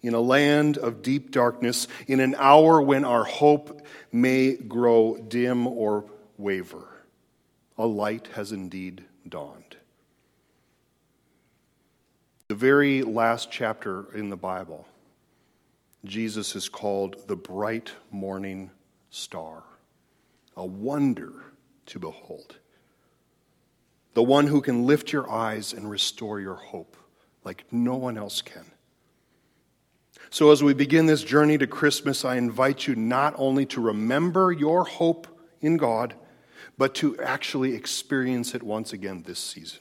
In 0.00 0.14
a 0.14 0.20
land 0.20 0.78
of 0.78 1.02
deep 1.02 1.32
darkness, 1.32 1.88
in 2.06 2.20
an 2.20 2.36
hour 2.38 2.80
when 2.80 3.04
our 3.04 3.24
hope 3.24 3.84
may 4.12 4.54
grow 4.54 5.16
dim 5.16 5.66
or 5.66 6.04
waver, 6.38 6.86
a 7.76 7.86
light 7.86 8.28
has 8.34 8.52
indeed 8.52 9.04
dawned. 9.28 9.76
The 12.46 12.54
very 12.54 13.02
last 13.02 13.50
chapter 13.50 14.14
in 14.14 14.28
the 14.28 14.36
Bible, 14.36 14.86
Jesus 16.04 16.54
is 16.54 16.68
called 16.68 17.26
the 17.26 17.36
bright 17.36 17.90
morning 18.12 18.70
star, 19.10 19.64
a 20.56 20.64
wonder 20.64 21.32
to 21.86 21.98
behold 21.98 22.58
the 24.14 24.22
one 24.22 24.46
who 24.46 24.60
can 24.60 24.86
lift 24.86 25.12
your 25.12 25.30
eyes 25.30 25.72
and 25.72 25.90
restore 25.90 26.40
your 26.40 26.54
hope 26.54 26.96
like 27.44 27.64
no 27.70 27.96
one 27.96 28.16
else 28.16 28.40
can. 28.40 28.64
So, 30.30 30.50
as 30.50 30.62
we 30.62 30.74
begin 30.74 31.06
this 31.06 31.22
journey 31.22 31.58
to 31.58 31.66
Christmas, 31.66 32.24
I 32.24 32.36
invite 32.36 32.86
you 32.86 32.96
not 32.96 33.34
only 33.36 33.66
to 33.66 33.80
remember 33.80 34.50
your 34.50 34.84
hope 34.84 35.28
in 35.60 35.76
God, 35.76 36.14
but 36.76 36.94
to 36.96 37.18
actually 37.20 37.74
experience 37.74 38.54
it 38.54 38.62
once 38.62 38.92
again 38.92 39.22
this 39.24 39.38
season. 39.38 39.80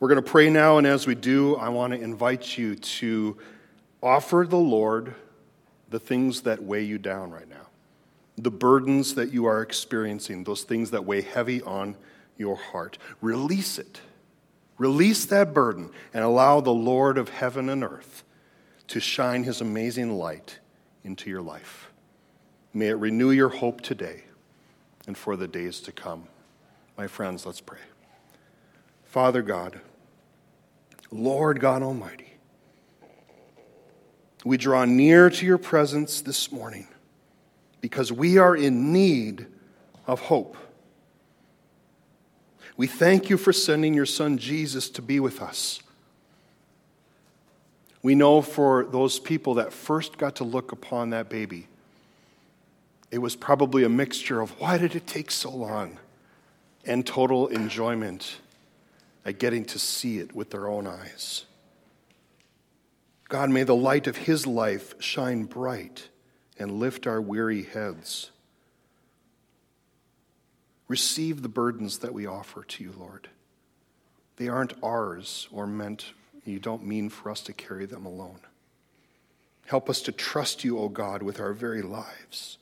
We're 0.00 0.08
going 0.08 0.22
to 0.22 0.28
pray 0.28 0.50
now, 0.50 0.78
and 0.78 0.86
as 0.86 1.06
we 1.06 1.14
do, 1.14 1.56
I 1.56 1.68
want 1.68 1.92
to 1.92 2.00
invite 2.00 2.58
you 2.58 2.74
to 2.74 3.36
offer 4.02 4.44
the 4.48 4.56
Lord 4.56 5.14
the 5.88 6.00
things 6.00 6.42
that 6.42 6.62
weigh 6.62 6.82
you 6.82 6.98
down 6.98 7.30
right 7.30 7.48
now, 7.48 7.68
the 8.36 8.50
burdens 8.50 9.14
that 9.14 9.32
you 9.32 9.44
are 9.44 9.62
experiencing, 9.62 10.44
those 10.44 10.62
things 10.62 10.90
that 10.90 11.04
weigh 11.04 11.22
heavy 11.22 11.62
on 11.62 11.96
your 12.36 12.56
heart. 12.56 12.98
Release 13.20 13.78
it. 13.78 14.00
Release 14.78 15.24
that 15.26 15.54
burden 15.54 15.90
and 16.12 16.24
allow 16.24 16.60
the 16.60 16.72
Lord 16.72 17.18
of 17.18 17.28
heaven 17.28 17.68
and 17.68 17.84
earth 17.84 18.24
to 18.88 19.00
shine 19.00 19.44
his 19.44 19.60
amazing 19.60 20.18
light 20.18 20.58
into 21.04 21.30
your 21.30 21.42
life. 21.42 21.90
May 22.74 22.88
it 22.88 22.94
renew 22.94 23.30
your 23.30 23.48
hope 23.48 23.80
today 23.80 24.24
and 25.06 25.16
for 25.16 25.36
the 25.36 25.48
days 25.48 25.80
to 25.80 25.92
come. 25.92 26.24
My 26.96 27.06
friends, 27.06 27.46
let's 27.46 27.60
pray. 27.60 27.78
Father 29.04 29.42
God, 29.42 29.80
Lord 31.10 31.60
God 31.60 31.82
Almighty, 31.82 32.32
we 34.44 34.56
draw 34.56 34.84
near 34.84 35.30
to 35.30 35.46
your 35.46 35.58
presence 35.58 36.20
this 36.20 36.50
morning 36.50 36.88
because 37.80 38.10
we 38.10 38.38
are 38.38 38.56
in 38.56 38.92
need 38.92 39.46
of 40.06 40.20
hope. 40.20 40.56
We 42.82 42.88
thank 42.88 43.30
you 43.30 43.38
for 43.38 43.52
sending 43.52 43.94
your 43.94 44.06
son 44.06 44.38
Jesus 44.38 44.90
to 44.90 45.02
be 45.02 45.20
with 45.20 45.40
us 45.40 45.82
we 48.02 48.16
know 48.16 48.42
for 48.42 48.84
those 48.84 49.20
people 49.20 49.54
that 49.54 49.72
first 49.72 50.18
got 50.18 50.36
to 50.36 50.44
look 50.44 50.72
upon 50.72 51.10
that 51.10 51.28
baby, 51.28 51.68
it 53.10 53.18
was 53.18 53.36
probably 53.36 53.84
a 53.84 53.88
mixture 53.88 54.40
of 54.40 54.58
why 54.60 54.76
did 54.76 54.96
it 54.96 55.06
take 55.06 55.30
so 55.30 55.50
long 55.50 55.98
and 56.84 57.06
total 57.06 57.46
enjoyment 57.46 58.38
at 59.24 59.38
getting 59.38 59.64
to 59.66 59.78
see 59.78 60.18
it 60.18 60.34
with 60.34 60.50
their 60.50 60.66
own 60.66 60.86
eyes. 60.88 61.44
God, 63.28 63.50
may 63.50 63.62
the 63.62 63.76
light 63.76 64.08
of 64.08 64.16
His 64.16 64.46
life 64.48 65.00
shine 65.00 65.44
bright 65.44 66.08
and 66.58 66.80
lift 66.80 67.06
our 67.06 67.20
weary 67.20 67.62
heads. 67.62 68.31
Receive 70.88 71.42
the 71.42 71.48
burdens 71.48 71.98
that 71.98 72.12
we 72.12 72.26
offer 72.26 72.64
to 72.64 72.84
you, 72.84 72.92
Lord. 72.96 73.28
They 74.36 74.48
aren't 74.48 74.74
ours 74.82 75.48
or 75.52 75.66
meant 75.66 76.12
you 76.44 76.58
don't 76.58 76.84
mean 76.84 77.08
for 77.08 77.30
us 77.30 77.40
to 77.42 77.52
carry 77.52 77.86
them 77.86 78.04
alone. 78.04 78.40
Help 79.66 79.88
us 79.88 80.02
to 80.02 80.12
trust 80.12 80.64
you, 80.64 80.78
O 80.78 80.88
God, 80.88 81.22
with 81.22 81.40
our 81.40 81.52
very 81.52 81.82
lives. 81.82 82.58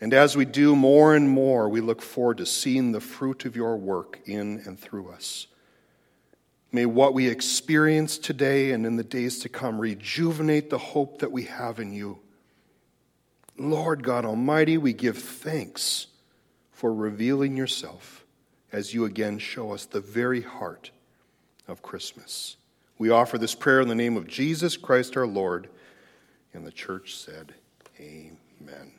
And 0.00 0.12
as 0.12 0.36
we 0.36 0.44
do 0.44 0.74
more 0.74 1.14
and 1.14 1.28
more, 1.28 1.68
we 1.68 1.80
look 1.80 2.02
forward 2.02 2.38
to 2.38 2.46
seeing 2.46 2.92
the 2.92 3.00
fruit 3.00 3.44
of 3.44 3.56
your 3.56 3.76
work 3.76 4.20
in 4.26 4.62
and 4.66 4.78
through 4.78 5.10
us. 5.10 5.46
May 6.72 6.86
what 6.86 7.14
we 7.14 7.28
experience 7.28 8.18
today 8.18 8.72
and 8.72 8.84
in 8.84 8.96
the 8.96 9.04
days 9.04 9.38
to 9.40 9.48
come 9.48 9.78
rejuvenate 9.78 10.70
the 10.70 10.78
hope 10.78 11.20
that 11.20 11.30
we 11.30 11.44
have 11.44 11.78
in 11.78 11.92
you. 11.92 12.18
Lord 13.56 14.02
God 14.02 14.24
Almighty, 14.24 14.76
we 14.76 14.92
give 14.92 15.18
thanks 15.18 16.08
for 16.84 16.92
revealing 16.92 17.56
yourself 17.56 18.26
as 18.70 18.92
you 18.92 19.06
again 19.06 19.38
show 19.38 19.72
us 19.72 19.86
the 19.86 20.02
very 20.02 20.42
heart 20.42 20.90
of 21.66 21.80
Christmas. 21.80 22.58
We 22.98 23.08
offer 23.08 23.38
this 23.38 23.54
prayer 23.54 23.80
in 23.80 23.88
the 23.88 23.94
name 23.94 24.18
of 24.18 24.28
Jesus 24.28 24.76
Christ 24.76 25.16
our 25.16 25.26
Lord. 25.26 25.70
And 26.52 26.66
the 26.66 26.70
church 26.70 27.16
said, 27.16 27.54
Amen. 27.98 28.92